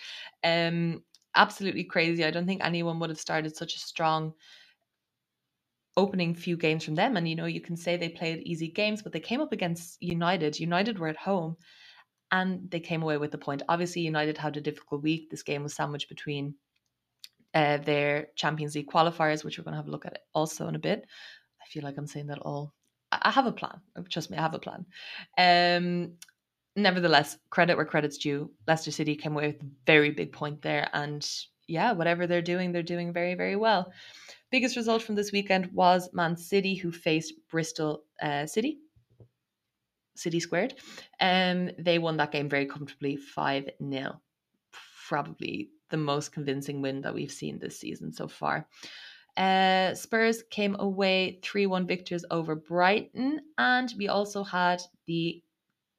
Um, 0.44 1.04
absolutely 1.36 1.84
crazy. 1.84 2.26
I 2.26 2.32
don't 2.32 2.46
think 2.46 2.64
anyone 2.64 3.00
would 3.00 3.10
have 3.10 3.20
started 3.20 3.56
such 3.56 3.76
a 3.76 3.80
strong 3.80 4.34
opening 5.98 6.34
few 6.34 6.58
games 6.58 6.84
from 6.84 6.96
them. 6.96 7.18
And 7.18 7.28
you 7.28 7.36
know, 7.36 7.46
you 7.46 7.62
can 7.62 7.76
say 7.78 7.98
they 7.98 8.10
played 8.10 8.44
easy 8.44 8.70
games, 8.70 9.02
but 9.02 9.12
they 9.12 9.20
came 9.20 9.42
up 9.42 9.52
against 9.52 10.02
United. 10.02 10.60
United 10.60 11.00
were 11.00 11.08
at 11.10 11.18
home, 11.18 11.58
and 12.32 12.70
they 12.70 12.80
came 12.80 13.04
away 13.04 13.18
with 13.18 13.32
the 13.32 13.38
point. 13.38 13.64
Obviously, 13.70 14.02
United 14.02 14.38
had 14.38 14.58
a 14.58 14.62
difficult 14.62 15.04
week. 15.04 15.30
This 15.30 15.44
game 15.44 15.64
was 15.64 15.74
sandwiched 15.76 16.10
between 16.10 16.56
uh, 17.54 17.78
their 17.78 18.28
Champions 18.36 18.76
League 18.76 18.90
qualifiers, 18.90 19.44
which 19.44 19.58
we're 19.58 19.64
going 19.64 19.74
to 19.74 19.78
have 19.80 19.88
a 19.88 19.92
look 19.92 20.06
at 20.06 20.20
also 20.34 20.68
in 20.68 20.76
a 20.76 20.80
bit. 20.80 21.06
I 21.62 21.66
feel 21.68 21.84
like 21.84 21.98
I'm 21.98 22.08
saying 22.08 22.28
that 22.28 22.40
all. 22.40 22.74
I 23.12 23.30
have 23.32 23.46
a 23.46 23.52
plan. 23.52 23.82
Trust 24.10 24.32
me, 24.32 24.38
I 24.38 24.42
have 24.42 24.54
a 24.54 24.60
plan. 24.60 24.86
Um, 25.38 26.14
nevertheless, 26.76 27.38
credit 27.50 27.76
where 27.76 27.86
credit's 27.86 28.18
due. 28.18 28.52
Leicester 28.68 28.92
City 28.92 29.16
came 29.16 29.34
away 29.34 29.48
with 29.48 29.62
a 29.62 29.72
very 29.86 30.12
big 30.12 30.32
point 30.32 30.62
there. 30.62 30.90
And 30.94 31.28
yeah, 31.68 31.92
whatever 31.92 32.28
they're 32.28 32.42
doing, 32.42 32.72
they're 32.72 32.84
doing 32.84 33.14
very, 33.14 33.36
very 33.36 33.56
well. 33.56 33.92
Biggest 34.52 34.76
result 34.76 35.02
from 35.02 35.16
this 35.16 35.32
weekend 35.32 35.72
was 35.74 36.10
Man 36.14 36.36
City, 36.36 36.76
who 36.76 36.92
faced 36.92 37.34
Bristol 37.50 38.04
uh, 38.22 38.46
City. 38.46 38.80
City 40.16 40.40
squared. 40.40 40.76
Um, 41.20 41.72
they 41.80 41.98
won 41.98 42.18
that 42.18 42.32
game 42.32 42.50
very 42.50 42.66
comfortably 42.66 43.16
5 43.16 43.70
0. 43.90 44.22
Probably 45.08 45.70
the 45.90 45.98
most 45.98 46.32
convincing 46.32 46.82
win 46.82 47.02
that 47.02 47.14
we've 47.14 47.32
seen 47.32 47.60
this 47.60 47.80
season 47.80 48.12
so 48.12 48.28
far. 48.28 48.68
Uh, 49.38 49.94
Spurs 49.94 50.44
came 50.50 50.76
away 50.80 51.40
3 51.42 51.66
1 51.66 51.88
victors 51.88 52.26
over 52.30 52.56
Brighton, 52.56 53.40
and 53.58 53.94
we 53.98 54.10
also 54.10 54.44
had 54.44 54.82
the 55.08 55.42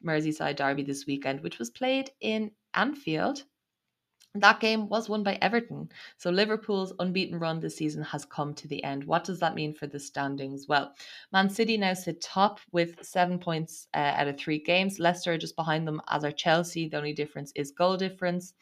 Merseyside 0.04 0.56
derby 0.56 0.82
this 0.82 1.06
weekend, 1.06 1.40
which 1.42 1.58
was 1.58 1.70
played 1.70 2.10
in 2.20 2.50
Anfield. 2.74 3.44
That 4.34 4.60
game 4.60 4.88
was 4.88 5.10
won 5.10 5.22
by 5.22 5.38
Everton. 5.42 5.90
So 6.16 6.30
Liverpool's 6.30 6.94
unbeaten 6.98 7.38
run 7.38 7.60
this 7.60 7.76
season 7.76 8.02
has 8.02 8.24
come 8.24 8.54
to 8.54 8.66
the 8.66 8.82
end. 8.82 9.04
What 9.04 9.24
does 9.24 9.38
that 9.40 9.54
mean 9.54 9.74
for 9.74 9.86
the 9.86 10.00
standings? 10.00 10.66
Well, 10.66 10.94
Man 11.34 11.50
City 11.50 11.76
now 11.76 11.92
sit 11.92 12.22
top 12.22 12.58
with 12.72 13.04
seven 13.04 13.38
points 13.38 13.88
uh, 13.92 13.98
out 14.16 14.28
of 14.28 14.38
three 14.38 14.58
games. 14.58 14.98
Leicester 14.98 15.34
are 15.34 15.38
just 15.38 15.54
behind 15.54 15.86
them, 15.86 16.00
as 16.08 16.24
are 16.24 16.32
Chelsea. 16.32 16.88
The 16.88 16.96
only 16.96 17.12
difference 17.12 17.52
is 17.54 17.72
goal 17.72 17.98
difference. 17.98 18.54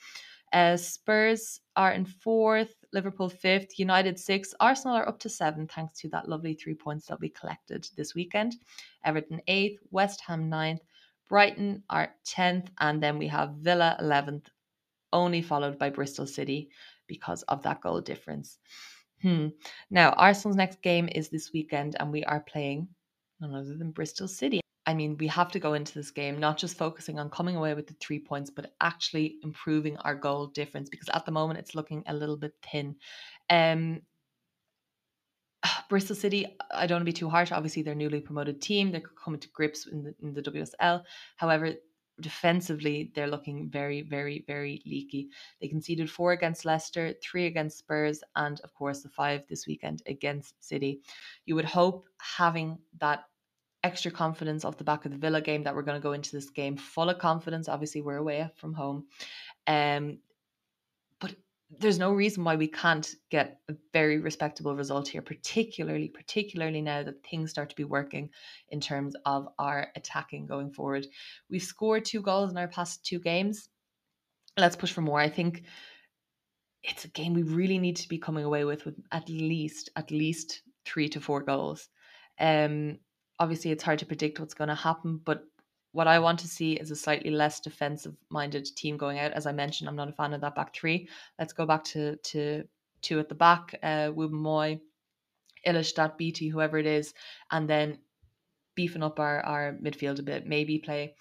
Uh, 0.53 0.77
Spurs 0.77 1.61
are 1.77 1.93
in 1.93 2.05
fourth, 2.05 2.75
Liverpool 2.93 3.29
fifth, 3.29 3.79
United 3.79 4.19
sixth, 4.19 4.53
Arsenal 4.59 4.97
are 4.97 5.09
up 5.09 5.21
to 5.21 5.29
seven 5.29 5.69
thanks 5.69 6.01
to 6.01 6.09
that 6.09 6.29
lovely 6.29 6.55
three 6.55 6.75
points 6.75 7.07
that 7.07 7.21
we 7.21 7.29
collected 7.29 7.89
this 7.97 8.17
weekend. 8.17 8.57
Everton 9.05 9.41
eighth, 9.47 9.81
West 9.93 10.21
Ham 10.27 10.49
ninth, 10.49 10.81
Brighton 11.31 11.85
are 11.89 12.13
10th, 12.27 12.67
and 12.81 13.01
then 13.01 13.17
we 13.17 13.29
have 13.29 13.55
Villa 13.61 13.97
11th, 14.03 14.47
only 15.13 15.41
followed 15.41 15.79
by 15.79 15.89
Bristol 15.89 16.27
City 16.27 16.71
because 17.07 17.43
of 17.45 17.63
that 17.63 17.81
goal 17.81 18.01
difference. 18.01 18.59
Hmm. 19.23 19.49
Now, 19.91 20.11
Arsenal's 20.11 20.57
next 20.57 20.83
game 20.83 21.09
is 21.15 21.29
this 21.29 21.53
weekend, 21.53 21.95
and 22.01 22.11
we 22.11 22.25
are 22.25 22.41
playing 22.41 22.89
none 23.41 23.55
other 23.55 23.77
than 23.77 23.93
Bristol 23.93 24.27
City. 24.27 24.61
I 24.87 24.95
mean, 24.95 25.17
we 25.19 25.29
have 25.29 25.53
to 25.53 25.61
go 25.61 25.75
into 25.75 25.95
this 25.95 26.11
game 26.11 26.41
not 26.41 26.59
just 26.59 26.77
focusing 26.77 27.21
on 27.21 27.31
coming 27.31 27.55
away 27.55 27.75
with 27.75 27.87
the 27.87 27.95
three 28.01 28.19
points, 28.19 28.51
but 28.51 28.73
actually 28.81 29.37
improving 29.45 29.97
our 29.99 30.17
goal 30.17 30.49
difference 30.49 30.89
because 30.89 31.09
at 31.15 31.25
the 31.25 31.31
moment 31.31 31.61
it's 31.61 31.77
looking 31.77 32.03
a 32.09 32.15
little 32.15 32.37
bit 32.37 32.55
thin. 32.61 32.97
Um, 33.51 34.01
Bristol 35.89 36.17
City, 36.17 36.57
I 36.71 36.87
don't 36.87 36.97
want 36.97 37.03
to 37.03 37.13
be 37.13 37.13
too 37.13 37.29
harsh. 37.29 37.53
Obviously, 37.53 37.83
they're 37.83 37.95
newly 37.95 38.21
promoted 38.21 38.61
team. 38.61 38.91
They're 38.91 39.01
coming 39.01 39.41
to 39.41 39.49
grips 39.49 39.87
in 39.87 40.05
the, 40.05 40.15
in 40.23 40.35
the 40.35 40.43
WSL. 40.43 41.03
However, 41.37 41.75
defensively, 42.21 43.13
they're 43.15 43.27
looking 43.27 43.69
very, 43.69 44.03
very, 44.03 44.45
very 44.47 44.83
leaky. 44.87 45.31
They 45.61 45.69
conceded 45.69 46.11
four 46.11 46.33
against 46.33 46.65
Leicester, 46.65 47.15
three 47.23 47.47
against 47.47 47.79
Spurs, 47.79 48.23
and 48.37 48.61
of 48.61 48.75
course, 48.75 49.03
the 49.03 49.09
five 49.09 49.43
this 49.49 49.67
weekend 49.67 50.03
against 50.07 50.63
City. 50.63 51.01
You 51.47 51.55
would 51.55 51.65
hope 51.65 52.07
having 52.19 52.79
that 52.99 53.25
extra 53.83 54.11
confidence 54.11 54.65
off 54.65 54.77
the 54.77 54.85
back 54.85 55.07
of 55.07 55.13
the 55.13 55.17
Villa 55.19 55.41
game 55.41 55.63
that 55.63 55.75
we're 55.75 55.83
going 55.83 55.99
to 55.99 56.03
go 56.03 56.13
into 56.13 56.33
this 56.33 56.51
game 56.51 56.77
full 56.77 57.09
of 57.09 57.19
confidence. 57.19 57.69
Obviously, 57.69 58.03
we're 58.03 58.17
away 58.17 58.49
from 58.57 58.75
home. 58.75 59.07
Um, 59.67 60.19
there's 61.79 61.99
no 61.99 62.13
reason 62.13 62.43
why 62.43 62.57
we 62.57 62.67
can't 62.67 63.09
get 63.31 63.61
a 63.69 63.75
very 63.93 64.19
respectable 64.19 64.75
result 64.75 65.09
here, 65.09 65.23
particularly, 65.23 66.09
particularly 66.09 66.83
now 66.83 67.03
that 67.03 67.25
things 67.25 67.51
start 67.51 67.71
to 67.71 67.77
be 67.77 67.85
working 67.85 68.31
in 68.71 68.81
terms 68.81 69.15
of 69.25 69.49
our 69.59 69.89
attacking 69.95 70.47
going 70.47 70.73
forward. 70.73 71.07
We've 71.49 71.63
scored 71.63 72.05
two 72.05 72.23
goals 72.23 72.51
in 72.51 72.59
our 72.59 72.69
past 72.69 73.05
two 73.05 73.21
games. 73.21 73.69
Let's 74.57 74.77
push 74.77 74.93
for 74.93 75.01
more. 75.01 75.21
I 75.21 75.29
think 75.29 75.63
it's 76.83 77.05
a 77.05 77.09
game 77.09 77.35
we 77.35 77.43
really 77.43 77.79
need 77.79 77.97
to 77.97 78.09
be 78.09 78.19
coming 78.19 78.45
away 78.45 78.65
with 78.65 78.85
with 78.85 78.97
at 79.13 79.29
least 79.29 79.91
at 79.97 80.11
least 80.11 80.63
three 80.85 81.09
to 81.11 81.21
four 81.21 81.43
goals. 81.43 81.89
Um, 82.39 82.99
obviously 83.39 83.71
it's 83.71 83.83
hard 83.85 83.99
to 84.01 84.07
predict 84.07 84.41
what's 84.41 84.55
going 84.55 84.69
to 84.69 84.75
happen, 84.75 85.21
but 85.25 85.45
what 85.93 86.07
I 86.07 86.19
want 86.19 86.39
to 86.41 86.49
see 86.49 86.75
is 86.75 86.91
a 86.91 86.97
slightly 86.97 87.31
less 87.31 87.61
defensive 87.61 88.15
minded 88.29 88.67
team 88.77 88.97
going 88.97 89.19
out. 89.19 89.33
As 89.33 89.47
I 89.47 89.53
mentioned, 89.53 89.89
I'm 89.89 89.97
not 89.97 90.09
a 90.09 90.13
fan 90.13 90.33
of 90.35 90.41
that 90.41 90.55
back 90.55 90.75
three. 90.75 91.09
Let's 91.39 91.53
go 91.53 91.67
back 91.67 91.85
to 91.85 92.17
to 92.17 92.65
two 93.03 93.19
at 93.19 93.29
the 93.29 93.35
back, 93.35 93.75
uh 93.83 94.11
Wubben-Moy, 94.13 94.81
Ilestedt, 95.67 96.17
Beattie, 96.17 96.49
whoever 96.49 96.79
it 96.79 96.87
is, 96.87 97.15
and 97.51 97.69
then 97.69 97.99
beefing 98.75 99.03
up 99.03 99.19
our, 99.19 99.41
our 99.41 99.77
midfield 99.83 100.19
a 100.19 100.23
bit. 100.23 100.47
Maybe 100.47 100.79
play 100.79 101.15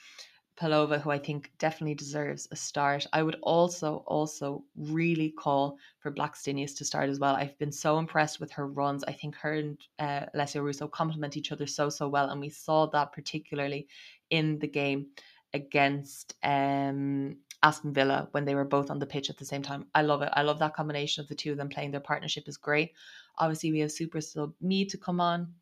Pelova, 0.60 1.02
who 1.02 1.10
I 1.10 1.18
think 1.18 1.52
definitely 1.58 1.96
deserves 1.96 2.48
a 2.52 2.56
start. 2.56 3.08
I 3.14 3.24
would 3.24 3.38
also, 3.42 4.04
also 4.08 4.64
really 4.76 5.32
call 5.32 5.78
for 6.00 6.12
Blackstenius 6.12 6.76
to 6.78 6.86
start 6.86 7.10
as 7.10 7.20
well. 7.20 7.36
I've 7.36 7.58
been 7.60 7.72
so 7.72 7.98
impressed 7.98 8.42
with 8.42 8.52
her 8.52 8.68
runs. 8.68 9.04
I 9.06 9.14
think 9.14 9.36
her 9.38 9.54
and 9.54 9.78
uh, 10.00 10.26
Russo 10.56 10.88
complement 10.88 11.38
each 11.38 11.54
other 11.54 11.66
so, 11.66 11.90
so 11.90 12.10
well. 12.10 12.30
And 12.30 12.42
we 12.42 12.50
saw 12.50 12.88
that 12.88 13.14
particularly 13.14 13.88
in 14.30 14.60
the 14.60 14.68
game 14.68 15.08
against 15.54 16.36
um, 16.44 17.38
Aston 17.62 17.94
Villa 17.94 18.28
when 18.32 18.46
they 18.46 18.56
were 18.56 18.66
both 18.66 18.90
on 18.90 19.00
the 19.00 19.06
pitch 19.06 19.30
at 19.30 19.38
the 19.38 19.46
same 19.46 19.64
time. 19.64 19.88
I 19.94 20.04
love 20.04 20.22
it. 20.22 20.30
I 20.34 20.44
love 20.44 20.60
that 20.60 20.76
combination 20.76 21.22
of 21.22 21.28
the 21.28 21.36
two 21.36 21.52
of 21.52 21.58
them 21.58 21.70
playing. 21.70 21.92
Their 21.92 22.00
partnership 22.00 22.48
is 22.48 22.58
great. 22.58 22.94
Obviously, 23.38 23.72
we 23.72 23.80
have 23.80 23.92
Super 23.92 24.22
Sub 24.22 24.54
Me 24.62 24.86
to 24.86 24.98
come 24.98 25.20
on. 25.20 25.54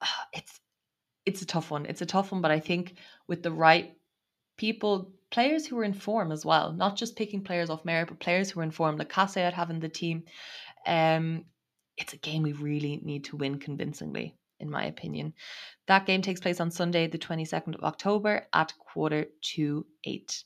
It's 0.32 0.60
it's 1.26 1.42
a 1.42 1.46
tough 1.46 1.70
one. 1.70 1.86
It's 1.86 2.02
a 2.02 2.06
tough 2.06 2.32
one, 2.32 2.42
but 2.42 2.50
I 2.50 2.60
think 2.60 2.96
with 3.26 3.42
the 3.42 3.50
right 3.50 3.96
people, 4.56 5.12
players 5.30 5.66
who 5.66 5.78
are 5.78 5.84
in 5.84 5.94
form 5.94 6.32
as 6.32 6.44
well, 6.44 6.72
not 6.72 6.96
just 6.96 7.16
picking 7.16 7.42
players 7.42 7.70
off 7.70 7.84
merit, 7.84 8.08
but 8.08 8.20
players 8.20 8.50
who 8.50 8.60
are 8.60 8.62
in 8.62 8.70
form, 8.70 8.96
like 8.96 9.10
Cassayat 9.10 9.52
having 9.52 9.80
the 9.80 9.88
team, 9.88 10.24
um, 10.86 11.44
it's 11.96 12.12
a 12.12 12.18
game 12.18 12.42
we 12.42 12.52
really 12.52 13.00
need 13.02 13.24
to 13.24 13.36
win 13.36 13.58
convincingly, 13.58 14.36
in 14.60 14.70
my 14.70 14.84
opinion. 14.84 15.34
That 15.86 16.06
game 16.06 16.22
takes 16.22 16.40
place 16.40 16.60
on 16.60 16.70
Sunday, 16.70 17.06
the 17.06 17.18
22nd 17.18 17.74
of 17.74 17.84
October 17.84 18.46
at 18.52 18.72
quarter 18.78 19.26
to 19.54 19.86
eight 20.04 20.44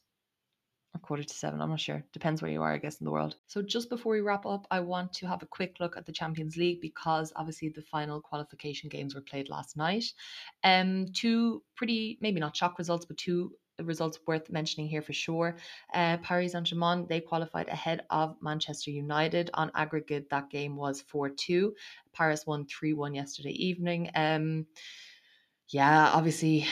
or 0.94 1.00
quarter 1.00 1.22
to 1.22 1.34
seven. 1.34 1.60
I'm 1.60 1.70
not 1.70 1.80
sure. 1.80 2.04
Depends 2.12 2.40
where 2.40 2.50
you 2.50 2.62
are, 2.62 2.72
I 2.72 2.78
guess, 2.78 3.00
in 3.00 3.04
the 3.04 3.10
world. 3.10 3.36
So, 3.46 3.62
just 3.62 3.90
before 3.90 4.12
we 4.12 4.20
wrap 4.20 4.46
up, 4.46 4.66
I 4.70 4.80
want 4.80 5.12
to 5.14 5.26
have 5.26 5.42
a 5.42 5.46
quick 5.46 5.76
look 5.80 5.96
at 5.96 6.06
the 6.06 6.12
Champions 6.12 6.56
League 6.56 6.80
because 6.80 7.32
obviously 7.36 7.68
the 7.68 7.82
final 7.82 8.20
qualification 8.20 8.88
games 8.88 9.14
were 9.14 9.20
played 9.20 9.48
last 9.48 9.76
night. 9.76 10.04
Um, 10.64 11.06
two 11.12 11.62
pretty, 11.76 12.18
maybe 12.20 12.40
not 12.40 12.56
shock 12.56 12.78
results, 12.78 13.06
but 13.06 13.18
two 13.18 13.52
results 13.82 14.18
worth 14.26 14.50
mentioning 14.50 14.88
here 14.88 15.02
for 15.02 15.12
sure. 15.12 15.56
Uh, 15.94 16.16
Paris 16.18 16.52
Saint 16.52 16.66
Germain 16.66 17.06
they 17.08 17.20
qualified 17.20 17.68
ahead 17.68 18.02
of 18.10 18.36
Manchester 18.42 18.90
United 18.90 19.50
on 19.54 19.70
aggregate. 19.74 20.30
That 20.30 20.50
game 20.50 20.76
was 20.76 21.00
four 21.00 21.28
two. 21.28 21.74
Paris 22.12 22.46
won 22.46 22.66
three 22.66 22.92
one 22.92 23.14
yesterday 23.14 23.52
evening. 23.52 24.10
Um, 24.14 24.66
yeah, 25.68 26.10
obviously 26.12 26.66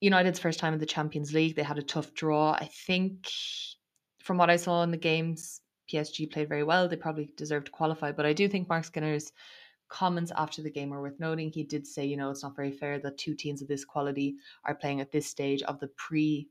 United's 0.00 0.38
first 0.38 0.58
time 0.58 0.72
in 0.74 0.80
the 0.80 0.86
Champions 0.86 1.32
League. 1.32 1.54
They 1.54 1.62
had 1.62 1.78
a 1.78 1.82
tough 1.82 2.12
draw. 2.14 2.52
I 2.52 2.68
think 2.86 3.28
from 4.20 4.38
what 4.38 4.50
I 4.50 4.56
saw 4.56 4.82
in 4.82 4.90
the 4.90 4.96
games, 4.96 5.60
PSG 5.92 6.30
played 6.32 6.48
very 6.48 6.64
well. 6.64 6.88
They 6.88 6.96
probably 6.96 7.32
deserved 7.36 7.66
to 7.66 7.72
qualify, 7.72 8.12
but 8.12 8.26
I 8.26 8.32
do 8.32 8.48
think 8.48 8.68
Marc 8.68 8.84
Skinner's 8.84 9.32
comments 9.92 10.32
after 10.36 10.62
the 10.62 10.70
game 10.70 10.92
are 10.92 11.02
worth 11.02 11.20
noting. 11.20 11.52
He 11.52 11.62
did 11.62 11.86
say, 11.86 12.04
you 12.04 12.16
know, 12.16 12.30
it's 12.30 12.42
not 12.42 12.56
very 12.56 12.72
fair 12.72 12.98
that 13.00 13.18
two 13.18 13.34
teams 13.34 13.60
of 13.60 13.68
this 13.68 13.84
quality 13.84 14.36
are 14.64 14.74
playing 14.74 15.02
at 15.02 15.12
this 15.12 15.26
stage 15.26 15.62
of 15.64 15.78
the 15.78 15.88
pre 15.88 16.48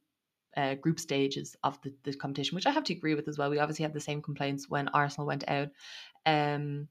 uh, 0.56 0.75
group 0.75 0.99
stages 0.99 1.56
of 1.63 1.82
the, 1.82 1.93
the 2.04 2.13
competition, 2.13 2.56
which 2.56 2.67
I 2.67 2.71
have 2.71 2.84
to 2.86 2.93
agree 2.93 3.15
with 3.15 3.27
as 3.27 3.38
well. 3.38 3.49
We 3.49 3.60
obviously 3.60 3.84
had 3.84 3.93
the 3.93 3.99
same 3.99 4.21
complaints 4.21 4.69
when 4.69 4.89
Arsenal 4.89 5.25
went 5.25 5.43
out 5.47 5.69
um, 6.25 6.88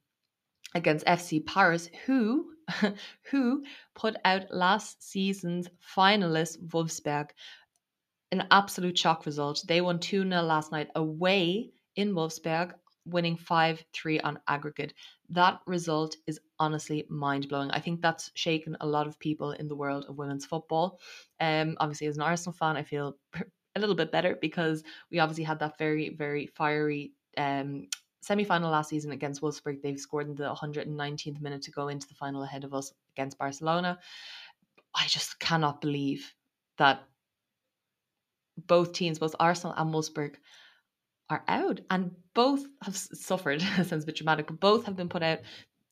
against 0.74 1.06
FC 1.06 1.44
Paris, 1.46 1.88
who 2.04 2.50
who 3.30 3.62
put 3.94 4.16
out 4.24 4.52
last 4.52 5.08
season's 5.08 5.68
finalist 5.96 6.58
Wolfsburg. 6.68 7.30
An 8.32 8.46
absolute 8.50 8.96
shock 8.96 9.26
result. 9.26 9.64
They 9.66 9.80
won 9.80 9.98
2 9.98 10.28
0 10.28 10.42
last 10.42 10.72
night 10.72 10.88
away 10.94 11.70
in 11.96 12.12
Wolfsburg, 12.12 12.72
winning 13.11 13.37
5 13.37 13.85
3 13.92 14.20
on 14.20 14.38
aggregate. 14.49 14.94
That 15.29 15.61
result 15.66 16.16
is 16.27 16.40
honestly 16.59 17.07
mind 17.09 17.49
blowing. 17.49 17.70
I 17.70 17.81
think 17.81 18.01
that's 18.01 18.31
shaken 18.35 18.77
a 18.81 18.87
lot 18.87 19.07
of 19.07 19.18
people 19.18 19.53
in 19.53 19.68
the 19.68 19.77
world 19.77 20.07
of 20.09 20.18
women's 20.18 20.46
football. 20.46 21.01
Um, 21.40 21.77
obviously, 21.81 22.07
as 22.07 22.16
an 22.16 22.23
Arsenal 22.23 22.53
fan, 22.53 22.77
I 22.77 22.83
feel 22.83 23.16
a 23.77 23.81
little 23.81 23.94
bit 23.94 24.12
better 24.12 24.37
because 24.40 24.83
we 25.11 25.18
obviously 25.18 25.44
had 25.44 25.61
that 25.61 25.79
very, 25.79 26.11
very 26.11 26.46
fiery 26.46 27.12
um, 27.37 27.88
semi 28.20 28.44
final 28.44 28.70
last 28.70 28.90
season 28.90 29.12
against 29.12 29.42
Wolfsburg. 29.42 29.83
They've 29.83 29.99
scored 29.99 30.29
in 30.29 30.35
the 30.35 30.55
119th 30.55 31.40
minute 31.40 31.62
to 31.62 31.70
go 31.70 31.88
into 31.88 32.09
the 32.09 32.14
final 32.14 32.42
ahead 32.42 32.64
of 32.64 32.75
us 32.75 32.92
against 33.12 33.38
Barcelona. 33.38 33.99
I 34.94 35.07
just 35.07 35.38
cannot 35.38 35.81
believe 35.81 36.35
that 36.79 37.03
both 38.66 38.92
teams, 38.92 39.18
both 39.18 39.37
Arsenal 39.38 39.75
and 39.77 39.92
Wolfsburg, 39.94 40.37
are 41.30 41.44
out, 41.48 41.80
and 41.90 42.12
both 42.34 42.64
have 42.82 42.96
suffered. 42.96 43.62
sounds 43.76 44.04
a 44.04 44.06
bit 44.06 44.16
dramatic, 44.16 44.46
but 44.46 44.60
both 44.60 44.86
have 44.86 44.96
been 44.96 45.08
put 45.08 45.22
out 45.22 45.40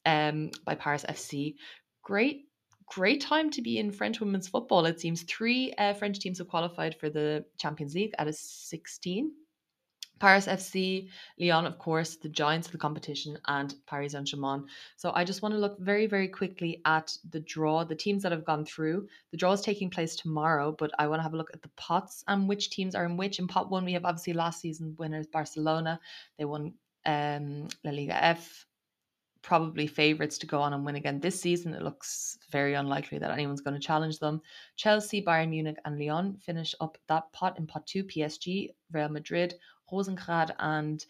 um, 0.07 0.51
by 0.64 0.74
Paris 0.74 1.05
FC. 1.09 1.55
Great, 2.03 2.46
great 2.87 3.20
time 3.20 3.51
to 3.51 3.62
be 3.62 3.79
in 3.79 3.92
French 3.92 4.20
women's 4.20 4.48
football. 4.48 4.87
It 4.87 5.01
seems 5.01 5.22
three 5.22 5.72
uh, 5.79 5.94
French 5.94 6.20
teams 6.20 6.38
have 6.38 6.48
qualified 6.48 6.96
for 6.98 7.11
the 7.11 7.44
Champions 7.59 7.94
League 7.94 8.14
out 8.18 8.29
of 8.29 8.35
16. 8.35 9.31
Paris 10.19 10.47
FC, 10.47 11.09
Lyon, 11.39 11.67
of 11.67 11.79
course, 11.79 12.17
the 12.17 12.29
giants 12.29 12.67
of 12.67 12.73
the 12.73 12.79
competition, 12.79 13.39
and 13.47 13.75
Paris 13.87 14.13
Saint 14.13 14.27
Germain. 14.27 14.67
So 14.97 15.13
I 15.15 15.25
just 15.25 15.43
want 15.43 15.55
to 15.55 15.61
look 15.61 15.79
very, 15.79 16.07
very 16.07 16.29
quickly 16.29 16.81
at 16.85 17.17
the 17.31 17.41
draw, 17.41 17.85
the 17.85 17.95
teams 17.95 18.23
that 18.23 18.33
have 18.33 18.45
gone 18.45 18.65
through. 18.65 19.09
The 19.31 19.37
draw 19.37 19.53
is 19.53 19.61
taking 19.61 19.91
place 19.91 20.17
tomorrow, 20.17 20.75
but 20.79 20.91
I 20.99 21.07
want 21.07 21.21
to 21.21 21.23
have 21.23 21.35
a 21.35 21.37
look 21.37 21.51
at 21.55 21.63
the 21.63 21.71
pots 21.77 22.25
and 22.29 22.49
which 22.49 22.71
teams 22.71 22.95
are 22.95 23.05
in 23.05 23.17
which. 23.17 23.39
In 23.39 23.47
pot 23.47 23.71
one, 23.71 23.85
we 23.85 23.93
have 23.93 24.05
obviously 24.05 24.33
last 24.33 24.61
season 24.61 24.97
winners 24.99 25.27
Barcelona. 25.27 26.01
They 26.37 26.45
won 26.45 26.75
um, 27.07 27.69
La 27.85 27.91
Liga 27.91 28.23
F. 28.23 28.67
Probably 29.41 29.87
favourites 29.87 30.37
to 30.39 30.47
go 30.47 30.61
on 30.61 30.73
and 30.73 30.85
win 30.85 30.97
again 30.97 31.21
this 31.21 31.41
season. 31.41 31.73
It 31.73 31.83
looks 31.83 32.39
very 32.51 32.75
unlikely 32.75 33.19
that 33.19 33.31
anyone's 33.31 33.61
going 33.61 33.81
to 33.81 33.87
challenge 33.87 34.19
them. 34.19 34.43
Chelsea, 34.77 35.23
Bayern 35.23 35.51
Munich, 35.51 35.79
and 35.85 35.99
Lyon 35.99 36.37
finish 36.37 36.75
up 36.81 36.99
that 37.07 37.33
pot 37.33 37.57
in 37.57 37.67
pot 37.67 37.87
two. 37.87 38.05
PSG, 38.05 38.75
Real 38.93 39.09
Madrid, 39.09 39.55
Rosengård 39.92 40.55
and 40.59 41.05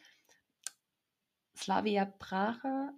Slavia 1.55 2.13
Praha, 2.21 2.89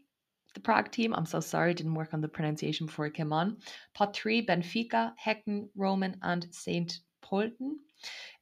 the 0.54 0.60
Prague 0.60 0.90
team. 0.90 1.14
I'm 1.14 1.26
so 1.26 1.40
sorry, 1.40 1.74
didn't 1.74 1.94
work 1.94 2.12
on 2.12 2.20
the 2.20 2.28
pronunciation 2.28 2.86
before 2.86 3.06
it 3.06 3.14
came 3.14 3.32
on. 3.32 3.58
Pot 3.94 4.14
three, 4.14 4.44
Benfica, 4.44 5.12
Häcken, 5.24 5.68
Roman, 5.76 6.16
and 6.22 6.46
St. 6.50 7.00
Pölten. 7.24 7.76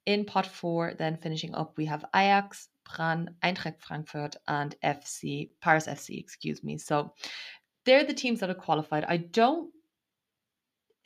In 0.07 0.25
pot 0.25 0.47
four, 0.47 0.95
then 0.99 1.19
finishing 1.19 1.55
up, 1.55 1.77
we 1.77 1.85
have 1.85 2.05
Ajax, 2.15 2.69
Brann, 2.85 3.35
Eintracht 3.43 3.81
Frankfurt, 3.81 4.37
and 4.47 4.75
FC, 4.83 5.51
Paris 5.61 5.87
FC, 5.87 6.19
excuse 6.19 6.65
me. 6.65 6.79
So 6.79 7.13
they're 7.85 8.05
the 8.05 8.15
teams 8.15 8.41
that 8.41 8.49
have 8.49 8.59
qualified. 8.59 9.05
I 9.07 9.19
don't 9.19 9.71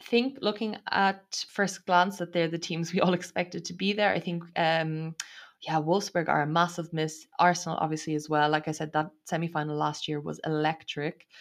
think 0.04 0.38
looking 0.40 0.76
at 0.90 1.44
first 1.48 1.84
glance 1.86 2.18
that 2.18 2.32
they're 2.32 2.48
the 2.48 2.58
teams 2.58 2.92
we 2.92 3.00
all 3.02 3.14
expected 3.14 3.64
to 3.66 3.74
be 3.74 3.92
there. 3.92 4.12
I 4.12 4.20
think 4.20 4.44
um, 4.56 5.14
yeah, 5.62 5.80
Wolfsburg 5.80 6.28
are 6.28 6.42
a 6.42 6.46
massive 6.46 6.92
miss. 6.92 7.26
Arsenal, 7.38 7.78
obviously, 7.80 8.14
as 8.14 8.28
well. 8.28 8.50
Like 8.50 8.68
I 8.68 8.72
said, 8.72 8.92
that 8.92 9.10
semi 9.24 9.46
final 9.46 9.76
last 9.76 10.08
year 10.08 10.20
was 10.20 10.40
electric. 10.44 11.26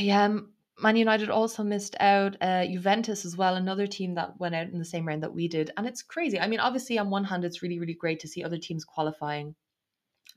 Yeah, 0.00 0.38
Man 0.80 0.96
United 0.96 1.28
also 1.28 1.62
missed 1.62 1.94
out. 2.00 2.36
Uh, 2.40 2.64
Juventus 2.64 3.26
as 3.26 3.36
well, 3.36 3.54
another 3.56 3.86
team 3.86 4.14
that 4.14 4.40
went 4.40 4.54
out 4.54 4.68
in 4.68 4.78
the 4.78 4.84
same 4.84 5.06
round 5.06 5.22
that 5.22 5.34
we 5.34 5.46
did. 5.46 5.70
And 5.76 5.86
it's 5.86 6.02
crazy. 6.02 6.40
I 6.40 6.46
mean, 6.46 6.58
obviously, 6.58 6.98
on 6.98 7.10
one 7.10 7.24
hand, 7.24 7.44
it's 7.44 7.62
really, 7.62 7.78
really 7.78 7.94
great 7.94 8.20
to 8.20 8.28
see 8.28 8.42
other 8.42 8.56
teams 8.56 8.84
qualifying 8.84 9.54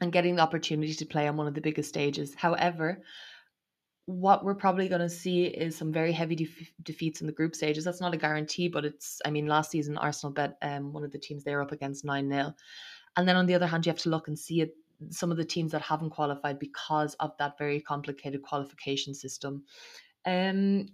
and 0.02 0.12
getting 0.12 0.36
the 0.36 0.42
opportunity 0.42 0.94
to 0.94 1.06
play 1.06 1.28
on 1.28 1.38
one 1.38 1.48
of 1.48 1.54
the 1.54 1.62
biggest 1.62 1.90
stages. 1.90 2.36
However, 2.36 3.02
what 4.08 4.46
we're 4.46 4.56
probably 4.56 4.88
going 4.88 5.02
to 5.02 5.10
see 5.10 5.44
is 5.44 5.78
some 5.78 5.92
very 5.92 6.14
heavy 6.14 6.36
def- 6.36 6.72
defeats 6.82 7.20
in 7.20 7.28
the 7.28 7.34
group 7.34 7.54
stages. 7.54 7.84
That's 7.84 8.00
not 8.00 8.14
a 8.14 8.18
guarantee, 8.18 8.70
but 8.70 8.86
it's, 8.86 9.22
I 9.26 9.32
mean, 9.32 9.48
last 9.48 9.70
season, 9.70 9.98
Arsenal 9.98 10.34
bet 10.34 10.58
um, 10.62 10.94
one 10.94 11.04
of 11.04 11.12
the 11.12 11.20
teams 11.20 11.44
they 11.44 11.54
were 11.54 11.62
up 11.62 11.74
against 11.74 12.06
9 12.06 12.30
0. 12.30 12.54
And 13.18 13.28
then 13.28 13.36
on 13.36 13.48
the 13.48 13.54
other 13.54 13.68
hand, 13.68 13.86
you 13.86 13.92
have 13.92 14.00
to 14.00 14.10
look 14.10 14.30
and 14.30 14.40
see 14.40 14.62
it, 14.62 14.76
some 15.10 15.30
of 15.30 15.36
the 15.36 15.44
teams 15.44 15.74
that 15.74 15.82
haven't 15.82 16.12
qualified 16.12 16.58
because 16.58 17.16
of 17.16 17.36
that 17.38 17.58
very 17.58 17.82
complicated 17.82 18.42
qualification 18.44 19.14
system. 19.14 19.66
Um, 20.26 20.88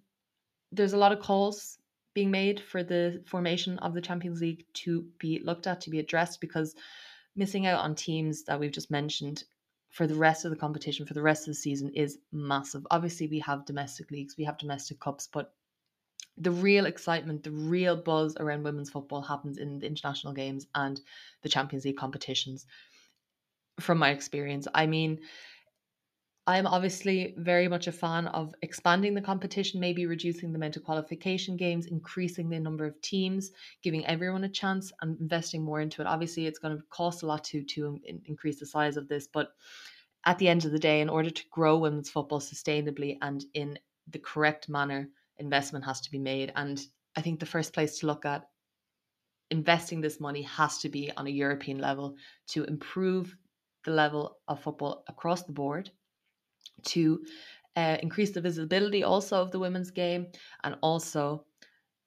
there's 0.72 0.94
a 0.94 0.98
lot 0.98 1.12
of 1.12 1.20
calls 1.20 1.78
being 2.16 2.32
made 2.32 2.60
for 2.60 2.84
the 2.84 3.22
formation 3.28 3.78
of 3.80 3.94
the 3.94 4.02
Champions 4.02 4.42
League 4.42 4.66
to 4.74 5.06
be 5.20 5.40
looked 5.44 5.68
at, 5.68 5.82
to 5.82 5.92
be 5.92 6.00
addressed, 6.00 6.42
because 6.42 6.74
missing 7.36 7.68
out 7.68 7.80
on 7.80 7.94
teams 7.94 8.44
that 8.46 8.60
we've 8.60 8.72
just 8.72 8.90
mentioned 8.90 9.44
for 9.94 10.08
the 10.08 10.16
rest 10.16 10.44
of 10.44 10.50
the 10.50 10.58
competition, 10.58 11.06
for 11.06 11.14
the 11.14 11.22
rest 11.22 11.44
of 11.44 11.52
the 11.52 11.54
season, 11.54 11.92
is 11.94 12.18
massive. 12.32 12.86
Obviously, 12.90 13.28
we 13.28 13.38
have 13.38 13.64
domestic 13.64 14.10
leagues, 14.10 14.36
we 14.36 14.44
have 14.44 14.58
domestic 14.58 15.00
cups, 15.00 15.30
but 15.32 15.54
the 16.36 16.50
real 16.50 16.88
excitement, 16.88 17.44
the 17.44 17.52
real 17.52 17.96
buzz 17.96 18.36
around 18.40 18.64
women's 18.64 18.90
football 18.90 19.22
happens 19.22 19.60
in 19.60 19.78
the 19.78 19.86
international 19.86 20.34
games 20.34 20.66
and 20.74 21.00
the 21.44 21.50
Champions 21.50 21.86
League 21.86 21.98
competitions. 21.98 22.66
From 23.80 24.00
my 24.00 24.10
experience, 24.10 24.68
I 24.74 24.88
mean, 24.88 25.20
I'm 26.46 26.68
obviously 26.68 27.36
very 27.38 27.70
much 27.70 27.88
a 27.88 27.92
fan 27.94 28.28
of 28.28 28.54
expanding 28.62 29.14
the 29.14 29.22
competition, 29.22 29.80
maybe 29.80 30.06
reducing 30.06 30.52
the 30.52 30.58
amount 30.58 30.76
of 30.76 30.84
qualification 30.84 31.56
games, 31.56 31.86
increasing 31.86 32.50
the 32.50 32.60
number 32.60 32.86
of 32.86 33.00
teams, 33.02 33.52
giving 33.82 34.06
everyone 34.06 34.44
a 34.44 34.50
chance, 34.50 34.92
and 35.02 35.18
investing 35.22 35.64
more 35.64 35.80
into 35.80 36.02
it. 36.02 36.08
Obviously, 36.08 36.46
it's 36.46 36.60
going 36.60 36.76
to 36.76 36.84
cost 36.90 37.24
a 37.24 37.26
lot 37.26 37.46
to 37.46 37.64
to 37.64 37.98
increase 38.26 38.60
the 38.60 38.66
size 38.66 38.98
of 38.98 39.08
this, 39.08 39.26
but 39.26 39.56
at 40.26 40.38
the 40.38 40.50
end 40.50 40.66
of 40.66 40.74
the 40.74 40.80
day, 40.80 41.00
in 41.00 41.10
order 41.10 41.30
to 41.30 41.44
grow 41.50 41.78
women's 41.78 42.10
football 42.10 42.42
sustainably 42.42 43.18
and 43.22 43.46
in 43.54 43.80
the 44.10 44.20
correct 44.20 44.68
manner, 44.68 45.10
investment 45.38 45.86
has 45.86 46.02
to 46.02 46.12
be 46.12 46.20
made. 46.20 46.52
And 46.58 46.86
I 47.16 47.22
think 47.22 47.40
the 47.40 47.46
first 47.46 47.74
place 47.74 48.00
to 48.00 48.08
look 48.08 48.26
at 48.26 48.50
investing 49.50 50.02
this 50.02 50.20
money 50.20 50.42
has 50.42 50.80
to 50.80 50.90
be 50.90 51.10
on 51.16 51.28
a 51.28 51.30
European 51.30 51.80
level 51.80 52.18
to 52.48 52.66
improve 52.66 53.38
the 53.86 53.92
level 53.92 54.40
of 54.50 54.62
football 54.62 55.06
across 55.08 55.44
the 55.44 55.54
board 55.54 55.90
to 56.84 57.24
uh, 57.76 57.98
increase 58.02 58.32
the 58.32 58.42
visibility 58.42 59.04
also 59.04 59.42
of 59.42 59.52
the 59.52 59.60
women's 59.60 59.92
game 59.92 60.28
and 60.64 60.76
also 60.82 61.46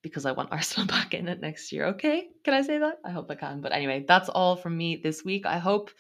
because 0.03 0.27
I 0.27 0.33
want 0.33 0.53
Arsenal 0.53 0.87
back 0.87 1.15
in 1.15 1.29
it 1.29 1.41
next 1.41 1.73
year. 1.73 1.87
Okay, 1.87 2.29
can 2.45 2.55
I 2.55 2.63
say 2.63 2.79
that? 2.79 2.99
I 3.05 3.11
hope 3.11 3.31
I 3.31 3.35
can. 3.35 3.61
But 3.61 3.73
anyway, 3.73 4.05
that's 4.07 4.29
all 4.29 4.57
from 4.57 4.77
me 4.77 4.97
this 4.97 5.25
week. 5.25 5.47
I 5.47 5.59
hope 5.59 5.91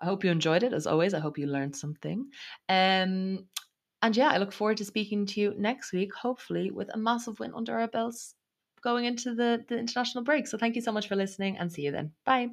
I 0.00 0.06
hope 0.06 0.24
you 0.24 0.30
enjoyed 0.30 0.62
it 0.62 0.72
as 0.72 0.86
always. 0.86 1.14
I 1.14 1.20
hope 1.20 1.38
you 1.38 1.46
learned 1.46 1.76
something. 1.76 2.26
Um 2.68 3.46
and 4.02 4.14
yeah, 4.14 4.28
I 4.28 4.36
look 4.36 4.52
forward 4.52 4.76
to 4.78 4.84
speaking 4.84 5.24
to 5.26 5.40
you 5.40 5.54
next 5.56 5.92
week, 5.92 6.12
hopefully 6.12 6.70
with 6.70 6.90
a 6.92 6.98
massive 6.98 7.40
win 7.40 7.54
under 7.54 7.78
our 7.78 7.88
belts 7.88 8.34
going 8.82 9.06
into 9.06 9.34
the, 9.34 9.64
the 9.66 9.78
international 9.78 10.22
break. 10.22 10.46
So 10.46 10.58
thank 10.58 10.76
you 10.76 10.82
so 10.82 10.92
much 10.92 11.08
for 11.08 11.16
listening 11.16 11.56
and 11.56 11.72
see 11.72 11.82
you 11.82 11.90
then. 11.90 12.12
Bye. 12.26 12.50